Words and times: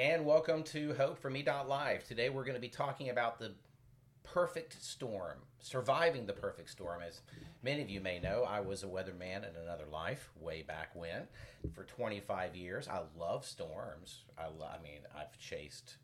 And 0.00 0.24
welcome 0.24 0.62
to 0.62 0.94
Hope 0.94 1.18
for 1.18 1.28
Me 1.28 1.44
Live. 1.44 2.04
Today 2.04 2.30
we're 2.30 2.44
going 2.44 2.54
to 2.54 2.58
be 2.60 2.70
talking 2.70 3.10
about 3.10 3.38
the 3.38 3.52
perfect 4.22 4.82
storm, 4.82 5.36
surviving 5.58 6.24
the 6.24 6.32
perfect 6.32 6.70
storm. 6.70 7.02
As 7.06 7.20
many 7.62 7.82
of 7.82 7.90
you 7.90 8.00
may 8.00 8.18
know, 8.18 8.46
I 8.48 8.60
was 8.60 8.82
a 8.82 8.86
weatherman 8.86 9.46
in 9.46 9.54
another 9.62 9.84
life 9.92 10.30
way 10.40 10.62
back 10.62 10.94
when 10.94 11.28
for 11.74 11.84
25 11.84 12.56
years. 12.56 12.88
I 12.88 13.02
love 13.18 13.44
storms. 13.44 14.24
I, 14.38 14.46
lo- 14.46 14.70
I 14.72 14.82
mean, 14.82 15.00
I've 15.14 15.38
chased 15.38 15.98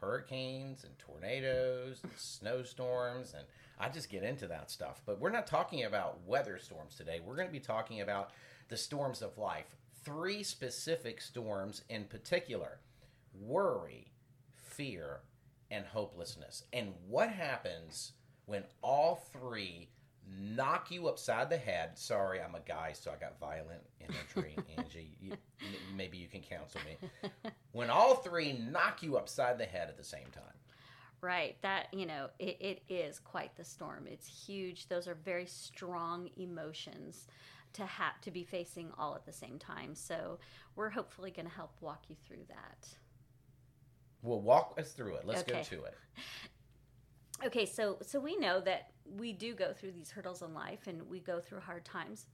hurricanes 0.00 0.84
and 0.84 0.96
tornadoes 1.00 1.98
and 2.04 2.12
snowstorms 2.14 3.34
and 3.36 3.46
I 3.80 3.88
just 3.88 4.10
get 4.10 4.22
into 4.22 4.46
that 4.46 4.70
stuff. 4.70 5.02
But 5.04 5.18
we're 5.18 5.30
not 5.30 5.48
talking 5.48 5.82
about 5.82 6.24
weather 6.24 6.60
storms 6.60 6.94
today. 6.94 7.18
We're 7.18 7.34
going 7.34 7.48
to 7.48 7.52
be 7.52 7.58
talking 7.58 8.00
about 8.00 8.30
the 8.68 8.76
storms 8.76 9.22
of 9.22 9.38
life. 9.38 9.74
Three 10.04 10.44
specific 10.44 11.20
storms 11.20 11.82
in 11.88 12.04
particular 12.04 12.78
worry, 13.32 14.12
fear, 14.54 15.20
and 15.70 15.84
hopelessness. 15.84 16.64
And 16.72 16.92
what 17.08 17.30
happens 17.30 18.12
when 18.46 18.64
all 18.82 19.26
three 19.32 19.88
knock 20.38 20.90
you 20.90 21.08
upside 21.08 21.50
the 21.50 21.56
head? 21.56 21.98
Sorry, 21.98 22.40
I'm 22.40 22.54
a 22.54 22.60
guy, 22.60 22.92
so 22.92 23.10
I 23.10 23.16
got 23.16 23.38
violent 23.38 23.82
imagery, 24.00 24.56
Angie. 24.76 25.16
You, 25.20 25.32
maybe 25.94 26.18
you 26.18 26.28
can 26.28 26.42
counsel 26.42 26.80
me. 26.84 27.20
When 27.72 27.90
all 27.90 28.16
three 28.16 28.52
knock 28.52 29.02
you 29.02 29.16
upside 29.16 29.58
the 29.58 29.64
head 29.64 29.88
at 29.88 29.96
the 29.96 30.04
same 30.04 30.26
time. 30.32 30.44
Right. 31.20 31.56
That, 31.62 31.88
you 31.92 32.06
know, 32.06 32.28
it, 32.38 32.56
it 32.60 32.82
is 32.88 33.18
quite 33.18 33.54
the 33.56 33.64
storm. 33.64 34.06
It's 34.10 34.26
huge. 34.26 34.88
Those 34.88 35.06
are 35.06 35.14
very 35.14 35.46
strong 35.46 36.30
emotions 36.38 37.26
to 37.74 37.84
have 37.84 38.20
to 38.22 38.30
be 38.30 38.42
facing 38.42 38.90
all 38.98 39.14
at 39.14 39.26
the 39.26 39.32
same 39.32 39.58
time. 39.58 39.94
So 39.94 40.38
we're 40.76 40.88
hopefully 40.88 41.30
going 41.30 41.46
to 41.46 41.54
help 41.54 41.72
walk 41.80 42.04
you 42.08 42.16
through 42.26 42.44
that. 42.48 42.88
Well, 44.22 44.40
walk 44.40 44.74
us 44.78 44.92
through 44.92 45.14
it. 45.16 45.26
Let's 45.26 45.42
Okay. 45.42 45.58
go 45.58 45.62
to 45.62 45.84
it. 45.84 45.94
Okay, 47.46 47.64
so 47.64 47.98
so 48.02 48.20
we 48.20 48.36
know 48.36 48.60
that 48.60 48.90
we 49.04 49.32
do 49.32 49.54
go 49.54 49.72
through 49.72 49.92
these 49.92 50.10
hurdles 50.10 50.42
in 50.42 50.52
life 50.52 50.86
and 50.86 51.08
we 51.08 51.20
go 51.20 51.40
through 51.40 51.60
hard 51.60 51.84
times. 51.84 52.26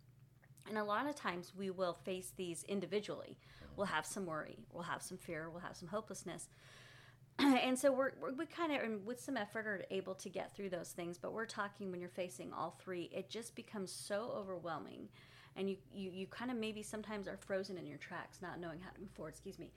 And 0.69 0.79
a 0.79 0.85
lot 0.85 1.07
of 1.07 1.15
times 1.15 1.53
we 1.57 1.71
will 1.71 1.95
face 1.95 2.33
these 2.37 2.65
individually. 2.65 3.39
We'll 3.77 3.87
have 3.87 4.05
some 4.07 4.27
worry, 4.27 4.59
we'll 4.73 4.83
have 4.83 5.03
some 5.03 5.19
fear, 5.19 5.49
we'll 5.51 5.61
have 5.61 5.77
some 5.77 5.89
hopelessness. 5.89 6.49
and 7.39 7.79
so 7.79 7.93
we're, 7.93 8.13
we're 8.21 8.33
we 8.33 8.47
kind 8.47 8.73
of 8.73 9.05
with 9.05 9.21
some 9.21 9.37
effort 9.37 9.67
are 9.67 9.85
able 9.91 10.15
to 10.15 10.29
get 10.29 10.57
through 10.57 10.71
those 10.71 10.91
things, 10.91 11.19
but 11.19 11.33
we're 11.33 11.47
talking 11.47 11.91
when 11.91 12.01
you're 12.01 12.09
facing 12.09 12.53
all 12.53 12.71
three, 12.81 13.11
it 13.13 13.29
just 13.29 13.55
becomes 13.55 13.93
so 13.93 14.33
overwhelming. 14.35 15.09
And 15.55 15.71
you, 15.71 15.77
you, 15.93 16.11
you 16.11 16.27
kind 16.27 16.51
of 16.51 16.57
maybe 16.57 16.83
sometimes 16.83 17.29
are 17.29 17.37
frozen 17.37 17.79
in 17.79 17.87
your 17.87 17.99
tracks, 17.99 18.43
not 18.43 18.61
knowing 18.61 18.81
how 18.81 18.91
to 18.91 19.01
move 19.01 19.11
forward. 19.11 19.35
Excuse 19.35 19.59
me. 19.59 19.71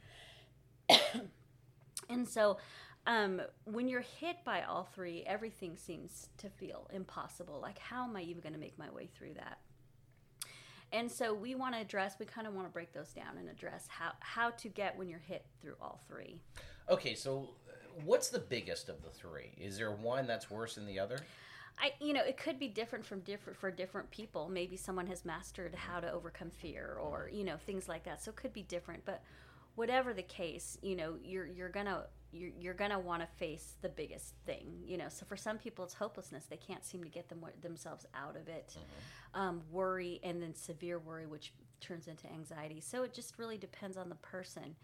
And 2.10 2.28
so, 2.28 2.58
um, 3.08 3.42
when 3.66 3.88
you're 3.88 4.02
hit 4.02 4.38
by 4.44 4.64
all 4.64 4.84
three, 4.84 5.24
everything 5.26 5.78
seems 5.78 6.30
to 6.38 6.50
feel 6.50 6.90
impossible. 6.94 7.60
Like, 7.62 7.80
how 7.80 8.04
am 8.04 8.16
I 8.16 8.22
even 8.22 8.42
going 8.42 8.54
to 8.54 8.60
make 8.60 8.78
my 8.78 8.90
way 8.92 9.10
through 9.16 9.36
that? 9.36 9.60
And 10.92 11.10
so, 11.10 11.34
we 11.34 11.56
want 11.56 11.76
to 11.76 11.82
address. 11.82 12.16
We 12.20 12.26
kind 12.26 12.48
of 12.48 12.54
want 12.54 12.68
to 12.68 12.74
break 12.74 12.94
those 12.94 13.14
down 13.14 13.38
and 13.40 13.48
address 13.48 13.86
how 13.88 14.12
how 14.20 14.50
to 14.52 14.70
get 14.70 14.98
when 14.98 15.08
you're 15.08 15.20
hit 15.20 15.46
through 15.62 15.76
all 15.82 16.02
three. 16.08 16.42
Okay, 16.90 17.14
so 17.14 17.50
uh, 17.68 17.72
what's 18.04 18.30
the 18.30 18.40
biggest 18.40 18.90
of 18.90 19.04
the 19.04 19.10
three? 19.10 19.52
Is 19.58 19.78
there 19.78 19.92
one 19.92 20.26
that's 20.26 20.50
worse 20.50 20.76
than 20.76 20.88
the 20.88 21.00
other? 21.00 21.20
I, 21.82 21.94
you 22.02 22.14
know, 22.14 22.24
it 22.24 22.38
could 22.38 22.60
be 22.60 22.68
different 22.68 23.06
from 23.06 23.22
different 23.22 23.58
for 23.58 23.72
different 23.72 24.12
people. 24.12 24.50
Maybe 24.50 24.76
someone 24.76 25.08
has 25.08 25.24
mastered 25.24 25.74
how 25.76 26.00
to 26.00 26.12
overcome 26.12 26.50
fear, 26.50 26.98
or 27.00 27.30
you 27.32 27.44
know, 27.44 27.56
things 27.58 27.88
like 27.88 28.04
that. 28.04 28.22
So 28.22 28.32
it 28.32 28.36
could 28.36 28.54
be 28.54 28.64
different. 28.64 29.06
But 29.06 29.22
whatever 29.76 30.14
the 30.14 30.24
case, 30.24 30.78
you 30.82 30.96
know, 30.96 31.16
you're 31.24 31.46
you're 31.46 31.70
gonna 31.70 32.06
you're, 32.32 32.52
you're 32.60 32.74
gonna 32.74 33.00
want 33.00 33.22
to 33.22 33.28
face 33.38 33.76
the 33.82 33.90
biggest 33.90 34.36
thing. 34.46 34.68
You 34.86 34.98
know, 34.98 35.10
so 35.10 35.26
for 35.26 35.38
some 35.38 35.58
people, 35.58 35.86
it's 35.86 35.94
hopelessness. 35.94 36.46
They 36.46 36.58
can't 36.58 36.86
seem 36.86 37.04
to 37.04 37.10
get 37.10 37.30
them 37.30 37.44
themselves 37.62 38.06
out 38.14 38.36
of 38.36 38.48
it. 38.48 38.78
Um, 39.34 39.62
worry, 39.72 40.20
and 40.24 40.42
then 40.42 40.56
severe 40.56 41.00
worry, 41.00 41.26
which 41.26 41.54
turns 41.82 42.08
into 42.08 42.28
anxiety. 42.32 42.82
So 42.82 43.04
it 43.04 43.14
just 43.14 43.38
really 43.38 43.58
depends 43.58 43.98
on 43.98 44.10
the 44.10 44.16
person. 44.16 44.76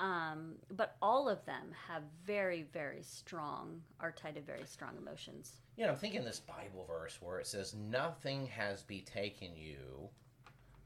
Um, 0.00 0.54
but 0.70 0.96
all 1.00 1.28
of 1.28 1.44
them 1.44 1.68
have 1.88 2.02
very, 2.26 2.66
very 2.72 3.02
strong, 3.02 3.82
are 4.00 4.10
tied 4.10 4.34
to 4.34 4.40
very 4.40 4.64
strong 4.64 4.96
emotions. 4.98 5.60
You 5.76 5.84
know, 5.84 5.92
I'm 5.92 5.96
thinking 5.96 6.24
this 6.24 6.40
Bible 6.40 6.84
verse 6.88 7.18
where 7.20 7.38
it 7.38 7.46
says, 7.46 7.74
Nothing 7.74 8.46
has 8.46 8.82
betaken 8.82 9.50
you 9.54 10.08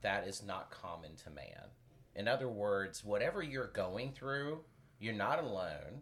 that 0.03 0.27
is 0.27 0.43
not 0.43 0.71
common 0.71 1.17
to 1.25 1.31
man. 1.31 1.71
In 2.17 2.27
other 2.27 2.49
words, 2.49 3.05
whatever 3.05 3.43
you're 3.43 3.69
going 3.69 4.13
through, 4.13 4.61
you're 4.99 5.15
not 5.15 5.39
alone. 5.43 6.01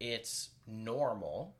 It's 0.00 0.50
normal. 0.66 1.54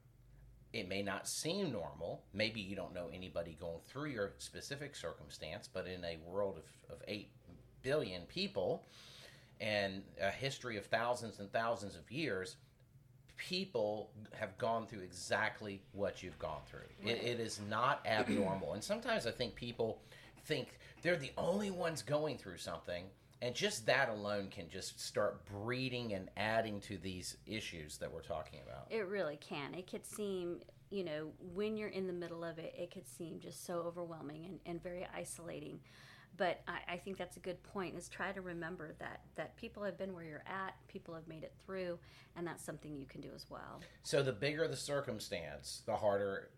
It 0.72 0.88
may 0.88 1.03
not 1.03 1.28
seem 1.28 1.71
normal. 1.71 2.22
Maybe 2.32 2.60
you 2.60 2.75
don't 2.75 2.94
know 2.94 3.10
anybody 3.12 3.56
going 3.60 3.81
through 3.87 4.10
your 4.10 4.32
specific 4.38 4.97
circumstance, 4.97 5.69
but 5.72 5.87
in 5.87 6.03
a 6.04 6.16
world 6.26 6.59
of, 6.59 6.97
of 6.97 7.03
8 7.06 7.28
billion 7.82 8.22
people 8.22 8.87
and 9.60 10.03
a 10.21 10.31
history 10.31 10.78
of 10.78 10.87
thousands 10.87 11.38
and 11.38 11.53
thousands 11.53 11.97
of 11.97 12.10
years, 12.10 12.56
people 13.37 14.10
have 14.32 14.56
gone 14.56 14.87
through 14.87 15.00
exactly 15.00 15.82
what 15.92 16.22
you've 16.22 16.38
gone 16.38 16.62
through. 16.66 16.88
It, 17.04 17.22
it 17.22 17.41
is 17.41 17.60
not 17.69 18.00
abnormal. 18.06 18.72
And 18.72 18.82
sometimes 18.82 19.27
I 19.27 19.31
think 19.31 19.54
people 19.54 20.00
think 20.44 20.78
they're 21.03 21.16
the 21.16 21.32
only 21.37 21.71
ones 21.71 22.03
going 22.03 22.38
through 22.38 22.59
something. 22.59 23.04
And 23.43 23.55
just 23.55 23.87
that 23.87 24.11
alone 24.11 24.49
can 24.51 24.69
just 24.69 25.01
start 25.01 25.47
breeding 25.47 26.12
and 26.12 26.28
adding 26.37 26.81
to 26.83 26.99
these 26.99 27.39
issues 27.47 27.97
that 27.99 28.12
we're 28.12 28.21
talking 28.21 28.61
about. 28.67 28.87
It 28.91 29.06
really 29.06 29.39
can. 29.39 29.75
It 29.75 29.91
could 29.91 30.05
seem, 30.05 30.61
you 30.91 31.05
know, 31.05 31.31
when 31.55 31.77
you're 31.77 31.89
in 31.89 32.06
the 32.06 32.12
middle 32.12 32.45
of 32.45 32.59
it, 32.59 32.75
it 32.78 32.91
could 32.91 33.09
seem 33.09 33.41
just 33.41 33.65
so 33.65 33.78
overwhelming 33.78 34.45
and, 34.45 34.61
and 34.67 34.83
very 34.83 35.06
isolating. 35.17 35.81
But 36.37 36.61
I, 36.69 36.95
I 36.95 36.97
think 36.97 37.17
that's 37.17 37.37
a 37.37 37.41
good 37.41 37.62
point 37.62 37.97
is 37.97 38.09
try 38.09 38.33
to 38.33 38.41
remember 38.41 38.95
that 38.99 39.23
that 39.37 39.57
people 39.57 39.83
have 39.83 39.99
been 39.99 40.15
where 40.15 40.25
you're 40.25 40.45
at, 40.47 40.75
people 40.89 41.15
have 41.15 41.27
made 41.27 41.43
it 41.43 41.53
through, 41.65 41.99
and 42.37 42.47
that's 42.47 42.65
something 42.65 42.97
you 42.97 43.07
can 43.07 43.21
do 43.21 43.31
as 43.34 43.47
well. 43.51 43.81
So 44.03 44.22
the 44.22 44.33
bigger 44.33 44.69
the 44.69 44.77
circumstance, 44.77 45.83
the 45.87 45.97
harder 45.97 46.51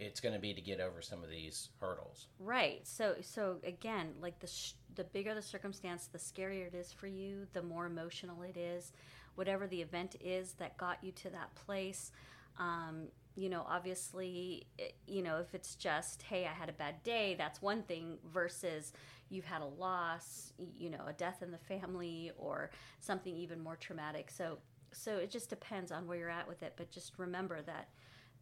it's 0.00 0.20
going 0.20 0.34
to 0.34 0.40
be 0.40 0.54
to 0.54 0.60
get 0.60 0.80
over 0.80 1.02
some 1.02 1.22
of 1.22 1.30
these 1.30 1.68
hurdles. 1.80 2.26
Right. 2.38 2.80
So 2.86 3.16
so 3.20 3.58
again, 3.64 4.14
like 4.20 4.40
the 4.40 4.46
sh- 4.46 4.72
the 4.94 5.04
bigger 5.04 5.34
the 5.34 5.42
circumstance, 5.42 6.08
the 6.10 6.18
scarier 6.18 6.66
it 6.66 6.74
is 6.74 6.92
for 6.92 7.06
you, 7.06 7.46
the 7.52 7.62
more 7.62 7.86
emotional 7.86 8.42
it 8.42 8.56
is. 8.56 8.92
Whatever 9.36 9.66
the 9.66 9.80
event 9.80 10.16
is 10.20 10.54
that 10.54 10.76
got 10.76 11.02
you 11.04 11.12
to 11.12 11.30
that 11.30 11.54
place, 11.54 12.10
um, 12.58 13.04
you 13.36 13.48
know, 13.48 13.64
obviously, 13.68 14.66
it- 14.78 14.94
you 15.06 15.22
know, 15.22 15.38
if 15.38 15.54
it's 15.54 15.76
just, 15.76 16.22
hey, 16.22 16.46
I 16.46 16.52
had 16.52 16.68
a 16.68 16.72
bad 16.72 17.02
day, 17.04 17.34
that's 17.36 17.62
one 17.62 17.82
thing 17.84 18.18
versus 18.24 18.92
you've 19.28 19.44
had 19.44 19.62
a 19.62 19.66
loss, 19.66 20.52
you 20.76 20.90
know, 20.90 21.04
a 21.06 21.12
death 21.12 21.42
in 21.42 21.52
the 21.52 21.58
family 21.58 22.32
or 22.36 22.70
something 23.00 23.36
even 23.36 23.60
more 23.60 23.76
traumatic. 23.76 24.30
So 24.30 24.58
so 24.92 25.18
it 25.18 25.30
just 25.30 25.48
depends 25.50 25.92
on 25.92 26.06
where 26.08 26.18
you're 26.18 26.30
at 26.30 26.48
with 26.48 26.62
it, 26.64 26.72
but 26.76 26.90
just 26.90 27.12
remember 27.18 27.62
that 27.62 27.88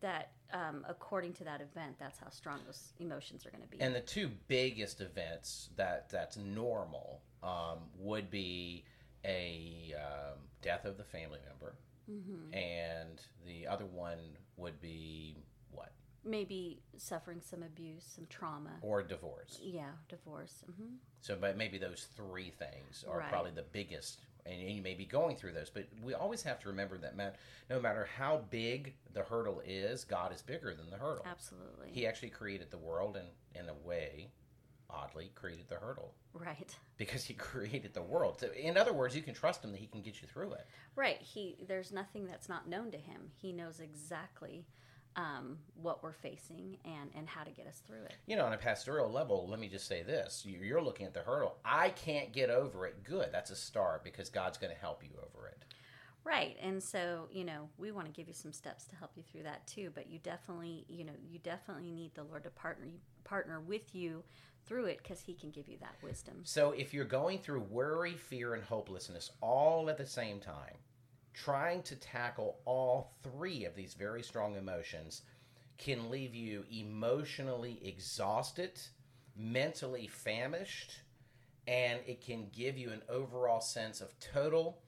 that 0.00 0.31
um, 0.53 0.84
according 0.88 1.34
to 1.34 1.44
that 1.44 1.60
event, 1.60 1.97
that's 1.98 2.19
how 2.19 2.31
strong 2.31 2.60
those 2.64 2.92
emotions 2.98 3.44
are 3.47 3.50
going 3.50 3.62
to 3.62 3.69
be. 3.69 3.81
And 3.81 3.94
the 3.94 4.00
two 4.00 4.31
biggest 4.48 5.00
events 5.00 5.69
that 5.76 6.09
that's 6.10 6.36
normal 6.36 7.20
um, 7.42 7.78
would 7.98 8.31
be 8.31 8.84
a 9.25 9.94
um, 9.97 10.38
death 10.62 10.84
of 10.84 10.97
the 10.97 11.04
family 11.04 11.38
member, 11.48 11.75
Mm-hmm. 12.10 12.54
and 12.54 13.20
the 13.47 13.66
other 13.66 13.84
one 13.84 14.16
would 14.56 14.81
be 14.81 15.37
what 15.70 15.92
maybe 16.25 16.81
suffering 16.97 17.42
some 17.42 17.62
abuse, 17.62 18.03
some 18.16 18.26
trauma. 18.31 18.70
or 18.81 19.03
divorce. 19.03 19.58
Yeah, 19.62 19.91
divorce. 20.08 20.64
hmm 20.64 20.94
So, 21.20 21.37
but 21.38 21.58
maybe 21.58 21.76
those 21.76 22.06
three 22.16 22.50
things 22.50 23.04
are 23.06 23.19
Right. 23.19 23.28
probably 23.28 23.50
the 23.50 23.66
biggest, 23.72 24.20
and 24.48 24.60
you 24.60 24.82
may 24.82 24.94
be 24.94 25.04
going 25.04 25.36
through 25.36 25.53
those. 25.53 25.70
But 25.70 25.88
we 26.03 26.14
always 26.14 26.42
have 26.42 26.58
to 26.61 26.69
remember 26.69 26.99
that 26.99 27.17
ma- 27.17 27.31
no 27.70 27.81
matter 27.81 28.08
how 28.17 28.43
big 28.50 28.94
the 29.12 29.22
hurdle 29.22 29.62
is, 29.67 30.05
God 30.05 30.32
is 30.32 30.43
bigger 30.43 30.75
than 30.75 30.90
the 30.90 30.96
hurdle. 30.96 31.25
Absolutely. 31.26 31.90
He 31.93 32.06
actually 32.06 32.31
created 32.31 32.70
the 32.70 32.78
world, 32.78 33.17
and 33.17 33.28
in 33.55 33.69
a 33.69 33.87
way, 33.87 34.31
oddly, 34.90 35.31
created 35.34 35.69
the 35.69 35.76
hurdle. 35.76 36.14
Right. 36.32 36.75
because 36.96 37.25
he 37.25 37.34
created 37.34 37.94
the 37.94 38.02
world. 38.02 38.40
So 38.40 38.49
in 38.52 38.76
other 38.76 38.93
words, 38.93 39.14
you 39.14 39.22
can 39.22 39.34
trust 39.34 39.64
him 39.64 39.72
that 39.72 39.81
he 39.81 39.87
can 39.87 40.02
get 40.02 40.20
you 40.22 40.28
through 40.28 40.52
it. 40.52 40.67
Right. 40.96 41.20
He 41.20 41.56
there's 41.67 41.93
nothing 41.93 42.26
that's 42.26 42.49
not 42.49 42.69
known 42.69 42.90
to 42.93 42.99
him. 42.99 43.31
He 43.37 43.52
knows 43.52 43.81
exactly 43.81 44.67
um, 45.19 45.59
what 45.75 46.03
we're 46.03 46.12
facing 46.12 46.79
and 46.85 47.11
and 47.15 47.29
how 47.29 47.43
to 47.43 47.50
get 47.50 47.67
us 47.67 47.82
through 47.87 48.05
it. 48.05 48.15
You 48.26 48.37
know, 48.37 48.47
on 48.47 48.53
a 48.53 48.59
pastoral 48.59 49.11
level, 49.11 49.47
let 49.49 49.59
me 49.59 49.69
just 49.69 49.87
say 49.87 50.03
this: 50.03 50.47
You- 50.47 50.61
you're 50.61 50.81
looking 50.81 51.06
at 51.06 51.12
the 51.12 51.23
hurdle. 51.23 51.59
I 51.65 51.91
can't 51.91 52.32
get 52.32 52.50
over 52.50 52.87
it. 52.87 53.03
Good, 53.03 53.31
that's 53.32 53.50
a 53.50 53.56
start 53.56 54.05
because 54.05 54.31
God's 54.31 54.59
going 54.59 54.73
to 54.73 54.79
help 54.81 55.03
you 55.03 55.11
over 55.19 55.49
it. 55.49 55.65
Right. 56.25 56.56
And 56.62 56.82
so, 56.82 57.29
you 57.32 57.44
know, 57.44 57.69
we 57.79 57.91
want 57.91 58.06
to 58.06 58.12
give 58.12 58.29
you 58.29 58.35
some 58.35 58.53
steps 58.53 58.85
to 58.87 58.97
help 58.97 59.12
you 59.17 59.23
through 59.23 59.44
that 59.44 59.67
too, 59.67 59.91
but 59.94 60.11
you 60.11 60.19
definitely, 60.19 60.85
you 60.88 61.05
know, 61.05 61.12
you 61.26 61.38
definitely 61.38 61.91
need 61.91 62.15
the 62.15 62.23
Lord 62.25 62.44
to 62.44 62.50
partner 62.50 62.87
partner 63.25 63.61
with 63.61 63.94
you 63.94 64.23
through 64.67 64.87
it 64.87 65.03
cuz 65.03 65.20
he 65.20 65.35
can 65.35 65.50
give 65.50 65.69
you 65.69 65.79
that 65.79 65.94
wisdom. 66.03 66.43
So 66.44 66.73
if 66.73 66.93
you're 66.93 67.06
going 67.06 67.38
through 67.38 67.61
worry, 67.61 68.15
fear, 68.15 68.55
and 68.55 68.62
hopelessness 68.62 69.31
all 69.41 69.88
at 69.88 69.97
the 69.97 70.06
same 70.06 70.38
time, 70.38 70.76
trying 71.44 71.82
to 71.82 71.96
tackle 71.96 72.58
all 72.64 73.12
three 73.23 73.64
of 73.64 73.75
these 73.75 73.94
very 73.94 74.23
strong 74.23 74.56
emotions 74.56 75.23
can 75.76 76.11
leave 76.11 76.35
you 76.35 76.64
emotionally 76.73 77.81
exhausted, 77.85 78.81
mentally 79.37 80.08
famished, 80.08 81.00
and 81.69 82.00
it 82.06 82.20
can 82.20 82.49
give 82.52 82.76
you 82.76 82.90
an 82.90 83.02
overall 83.08 83.61
sense 83.61 84.00
of 84.00 84.19
total 84.19 84.79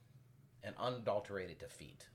and 0.63 0.75
unadulterated 0.77 1.57
defeat. 1.59 2.05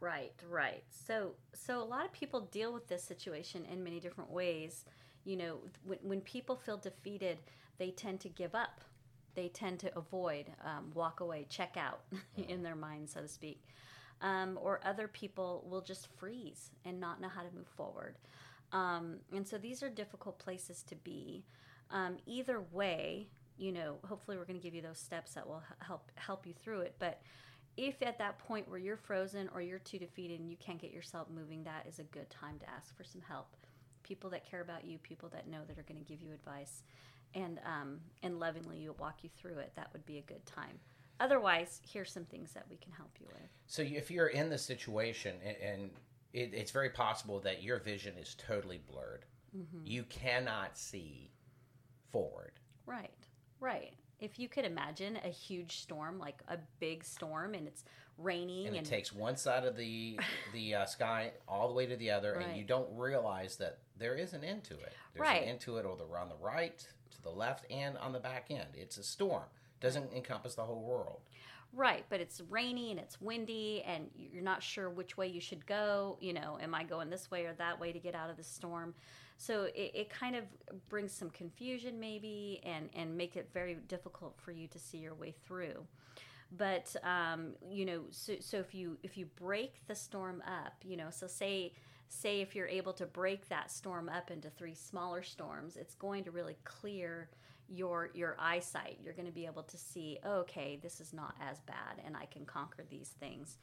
Right, 0.00 0.32
right. 0.48 0.84
So, 0.90 1.32
so 1.54 1.82
a 1.82 1.84
lot 1.84 2.04
of 2.04 2.12
people 2.12 2.42
deal 2.52 2.72
with 2.72 2.86
this 2.88 3.02
situation 3.02 3.64
in 3.64 3.82
many 3.82 4.00
different 4.00 4.30
ways. 4.30 4.84
You 5.24 5.36
know, 5.36 5.58
when, 5.84 5.98
when 6.02 6.20
people 6.20 6.56
feel 6.56 6.76
defeated, 6.76 7.38
they 7.78 7.90
tend 7.90 8.20
to 8.20 8.28
give 8.28 8.54
up. 8.54 8.82
They 9.38 9.46
tend 9.46 9.78
to 9.80 9.96
avoid, 9.96 10.46
um, 10.64 10.90
walk 10.94 11.20
away, 11.20 11.46
check 11.48 11.76
out 11.76 12.00
in 12.48 12.64
their 12.64 12.74
mind, 12.74 13.08
so 13.08 13.20
to 13.20 13.28
speak. 13.28 13.62
Um, 14.20 14.58
or 14.60 14.80
other 14.84 15.06
people 15.06 15.64
will 15.70 15.80
just 15.80 16.08
freeze 16.18 16.70
and 16.84 16.98
not 16.98 17.20
know 17.20 17.28
how 17.28 17.42
to 17.42 17.54
move 17.54 17.68
forward. 17.68 18.16
Um, 18.72 19.18
and 19.32 19.46
so 19.46 19.56
these 19.56 19.80
are 19.80 19.88
difficult 19.88 20.40
places 20.40 20.82
to 20.88 20.96
be. 20.96 21.44
Um, 21.92 22.16
either 22.26 22.60
way, 22.72 23.28
you 23.56 23.70
know, 23.70 23.98
hopefully 24.08 24.36
we're 24.36 24.44
going 24.44 24.58
to 24.58 24.62
give 24.62 24.74
you 24.74 24.82
those 24.82 24.98
steps 24.98 25.34
that 25.34 25.46
will 25.46 25.62
help 25.78 26.10
help 26.16 26.44
you 26.44 26.52
through 26.52 26.80
it. 26.80 26.96
But 26.98 27.20
if 27.76 28.02
at 28.02 28.18
that 28.18 28.40
point 28.40 28.68
where 28.68 28.80
you're 28.80 28.96
frozen 28.96 29.48
or 29.54 29.60
you're 29.60 29.78
too 29.78 30.00
defeated 30.00 30.40
and 30.40 30.50
you 30.50 30.56
can't 30.56 30.80
get 30.80 30.90
yourself 30.90 31.28
moving, 31.32 31.62
that 31.62 31.86
is 31.88 32.00
a 32.00 32.02
good 32.02 32.28
time 32.28 32.58
to 32.58 32.68
ask 32.68 32.96
for 32.96 33.04
some 33.04 33.22
help. 33.22 33.46
People 34.02 34.30
that 34.30 34.48
care 34.48 34.60
about 34.60 34.84
you, 34.84 34.98
people 34.98 35.28
that 35.30 35.48
know 35.48 35.60
that 35.66 35.78
are 35.78 35.82
going 35.82 36.02
to 36.02 36.04
give 36.04 36.22
you 36.22 36.32
advice, 36.32 36.82
and 37.34 37.58
um, 37.64 38.00
and 38.22 38.40
lovingly 38.40 38.88
walk 38.98 39.22
you 39.22 39.30
through 39.36 39.58
it. 39.58 39.72
That 39.76 39.90
would 39.92 40.06
be 40.06 40.18
a 40.18 40.22
good 40.22 40.44
time. 40.46 40.78
Otherwise, 41.20 41.80
here's 41.90 42.12
some 42.12 42.24
things 42.24 42.52
that 42.52 42.64
we 42.70 42.76
can 42.76 42.92
help 42.92 43.10
you 43.20 43.26
with. 43.32 43.48
So 43.66 43.82
if 43.82 44.10
you're 44.10 44.28
in 44.28 44.50
the 44.50 44.58
situation 44.58 45.34
and, 45.44 45.56
and 45.56 45.90
it, 46.32 46.54
it's 46.54 46.70
very 46.70 46.90
possible 46.90 47.40
that 47.40 47.62
your 47.62 47.80
vision 47.80 48.14
is 48.16 48.36
totally 48.36 48.80
blurred, 48.90 49.24
you 49.84 50.04
cannot 50.04 50.78
see 50.78 51.32
forward. 52.10 52.52
Right, 52.86 53.26
right. 53.60 53.94
If 54.20 54.38
you 54.38 54.48
could 54.48 54.64
imagine 54.64 55.18
a 55.24 55.28
huge 55.28 55.80
storm, 55.80 56.18
like 56.18 56.42
a 56.48 56.58
big 56.80 57.04
storm, 57.04 57.54
and 57.54 57.66
it's 57.66 57.84
raining 58.16 58.66
and 58.66 58.76
and, 58.76 58.86
it 58.86 58.88
takes 58.88 59.12
one 59.12 59.36
side 59.36 59.64
of 59.64 59.76
the 59.76 60.18
the 60.52 60.74
uh, 60.74 60.84
sky 60.86 61.32
all 61.46 61.68
the 61.68 61.74
way 61.74 61.86
to 61.86 61.96
the 61.96 62.10
other, 62.10 62.34
and 62.34 62.56
you 62.56 62.64
don't 62.64 62.88
realize 62.96 63.56
that 63.56 63.78
there 63.98 64.14
is 64.14 64.32
an 64.32 64.44
end 64.44 64.64
to 64.64 64.74
it. 64.74 64.94
There's 65.14 65.26
Right. 65.26 65.42
an 65.42 65.48
end 65.48 65.60
to 65.60 65.76
it, 65.78 65.84
or 65.86 65.96
the 65.96 66.04
on 66.04 66.28
the 66.28 66.36
right, 66.36 66.78
to 67.10 67.22
the 67.22 67.30
left, 67.30 67.70
and 67.70 67.96
on 67.98 68.12
the 68.12 68.20
back 68.20 68.46
end. 68.50 68.68
It's 68.74 68.98
a 68.98 69.02
storm. 69.02 69.44
Doesn't 69.80 70.12
encompass 70.12 70.54
the 70.54 70.64
whole 70.64 70.82
world. 70.82 71.20
Right, 71.74 72.04
but 72.08 72.20
it's 72.20 72.40
rainy 72.48 72.90
and 72.90 72.98
it's 72.98 73.20
windy, 73.20 73.82
and 73.82 74.10
you're 74.16 74.42
not 74.42 74.62
sure 74.62 74.88
which 74.88 75.16
way 75.16 75.26
you 75.26 75.40
should 75.40 75.66
go. 75.66 76.16
You 76.20 76.32
know, 76.32 76.58
am 76.60 76.74
I 76.74 76.82
going 76.82 77.10
this 77.10 77.30
way 77.30 77.44
or 77.44 77.52
that 77.54 77.78
way 77.78 77.92
to 77.92 77.98
get 77.98 78.14
out 78.14 78.30
of 78.30 78.36
the 78.36 78.42
storm? 78.42 78.94
So 79.36 79.64
it, 79.74 79.92
it 79.94 80.10
kind 80.10 80.34
of 80.34 80.44
brings 80.88 81.12
some 81.12 81.30
confusion, 81.30 82.00
maybe, 82.00 82.60
and 82.64 82.88
and 82.94 83.16
make 83.16 83.36
it 83.36 83.50
very 83.52 83.74
difficult 83.86 84.34
for 84.38 84.50
you 84.50 84.66
to 84.68 84.78
see 84.78 84.98
your 84.98 85.14
way 85.14 85.34
through. 85.46 85.86
But 86.56 86.96
um, 87.04 87.54
you 87.70 87.84
know, 87.84 88.04
so, 88.10 88.36
so 88.40 88.58
if 88.58 88.74
you 88.74 88.96
if 89.02 89.16
you 89.18 89.26
break 89.26 89.86
the 89.86 89.94
storm 89.94 90.42
up, 90.46 90.72
you 90.82 90.96
know, 90.96 91.10
so 91.10 91.26
say 91.26 91.74
say 92.08 92.40
if 92.40 92.54
you're 92.54 92.68
able 92.68 92.92
to 92.94 93.06
break 93.06 93.48
that 93.48 93.70
storm 93.70 94.08
up 94.08 94.30
into 94.30 94.50
three 94.50 94.74
smaller 94.74 95.22
storms, 95.22 95.76
it's 95.76 95.94
going 95.94 96.24
to 96.24 96.30
really 96.30 96.56
clear 96.64 97.28
your 97.68 98.10
your 98.14 98.36
eyesight. 98.38 98.98
You're 99.02 99.12
going 99.12 99.26
to 99.26 99.32
be 99.32 99.46
able 99.46 99.62
to 99.64 99.76
see, 99.76 100.18
oh, 100.24 100.38
okay, 100.40 100.78
this 100.82 101.00
is 101.00 101.12
not 101.12 101.34
as 101.40 101.60
bad, 101.60 102.02
and 102.04 102.16
I 102.16 102.24
can 102.26 102.44
conquer 102.46 102.84
these 102.88 103.14
things. 103.20 103.58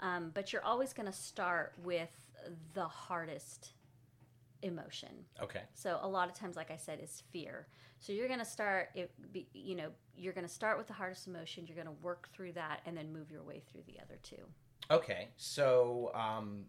Um, 0.00 0.32
but 0.34 0.52
you're 0.52 0.64
always 0.64 0.92
going 0.92 1.06
to 1.06 1.16
start 1.16 1.74
with 1.82 2.10
the 2.74 2.86
hardest 2.86 3.74
emotion. 4.62 5.24
Okay. 5.40 5.62
So 5.74 5.98
a 6.02 6.08
lot 6.08 6.28
of 6.28 6.34
times, 6.34 6.56
like 6.56 6.70
I 6.70 6.76
said, 6.76 6.98
is 7.00 7.22
fear. 7.30 7.68
So 8.00 8.12
you're 8.12 8.26
going 8.26 8.40
to 8.40 8.44
start, 8.44 8.88
it, 8.94 9.12
be, 9.32 9.46
you 9.54 9.76
know, 9.76 9.90
you're 10.16 10.32
going 10.32 10.46
to 10.46 10.52
start 10.52 10.78
with 10.78 10.88
the 10.88 10.92
hardest 10.92 11.26
emotion. 11.26 11.64
You're 11.66 11.76
going 11.76 11.86
to 11.86 12.02
work 12.02 12.28
through 12.32 12.52
that, 12.52 12.80
and 12.86 12.96
then 12.96 13.12
move 13.12 13.30
your 13.30 13.44
way 13.44 13.62
through 13.70 13.82
the 13.86 14.00
other 14.00 14.18
two. 14.22 14.42
Okay. 14.90 15.28
So 15.36 16.10
um, 16.14 16.64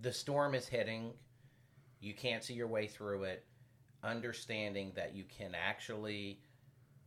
the 0.00 0.12
storm 0.12 0.54
is 0.54 0.68
hitting. 0.68 1.12
You 2.00 2.14
can't 2.14 2.44
see 2.44 2.54
your 2.54 2.68
way 2.68 2.86
through 2.86 3.24
it. 3.24 3.44
Understanding 4.02 4.92
that 4.94 5.14
you 5.14 5.24
can 5.24 5.54
actually 5.54 6.40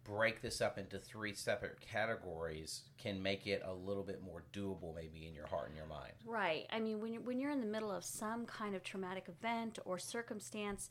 break 0.03 0.41
this 0.41 0.61
up 0.61 0.77
into 0.77 0.97
three 0.97 1.33
separate 1.33 1.79
categories 1.79 2.81
can 2.97 3.21
make 3.21 3.47
it 3.47 3.61
a 3.65 3.73
little 3.73 4.03
bit 4.03 4.21
more 4.23 4.43
doable, 4.51 4.95
maybe 4.95 5.27
in 5.27 5.33
your 5.33 5.47
heart 5.47 5.67
and 5.67 5.77
your 5.77 5.85
mind. 5.85 6.13
Right. 6.25 6.65
I 6.71 6.79
mean, 6.79 6.99
when 6.99 7.13
you're, 7.13 7.21
when 7.21 7.39
you're 7.39 7.51
in 7.51 7.61
the 7.61 7.67
middle 7.67 7.91
of 7.91 8.03
some 8.03 8.45
kind 8.45 8.75
of 8.75 8.83
traumatic 8.83 9.29
event 9.29 9.79
or 9.85 9.99
circumstance, 9.99 10.89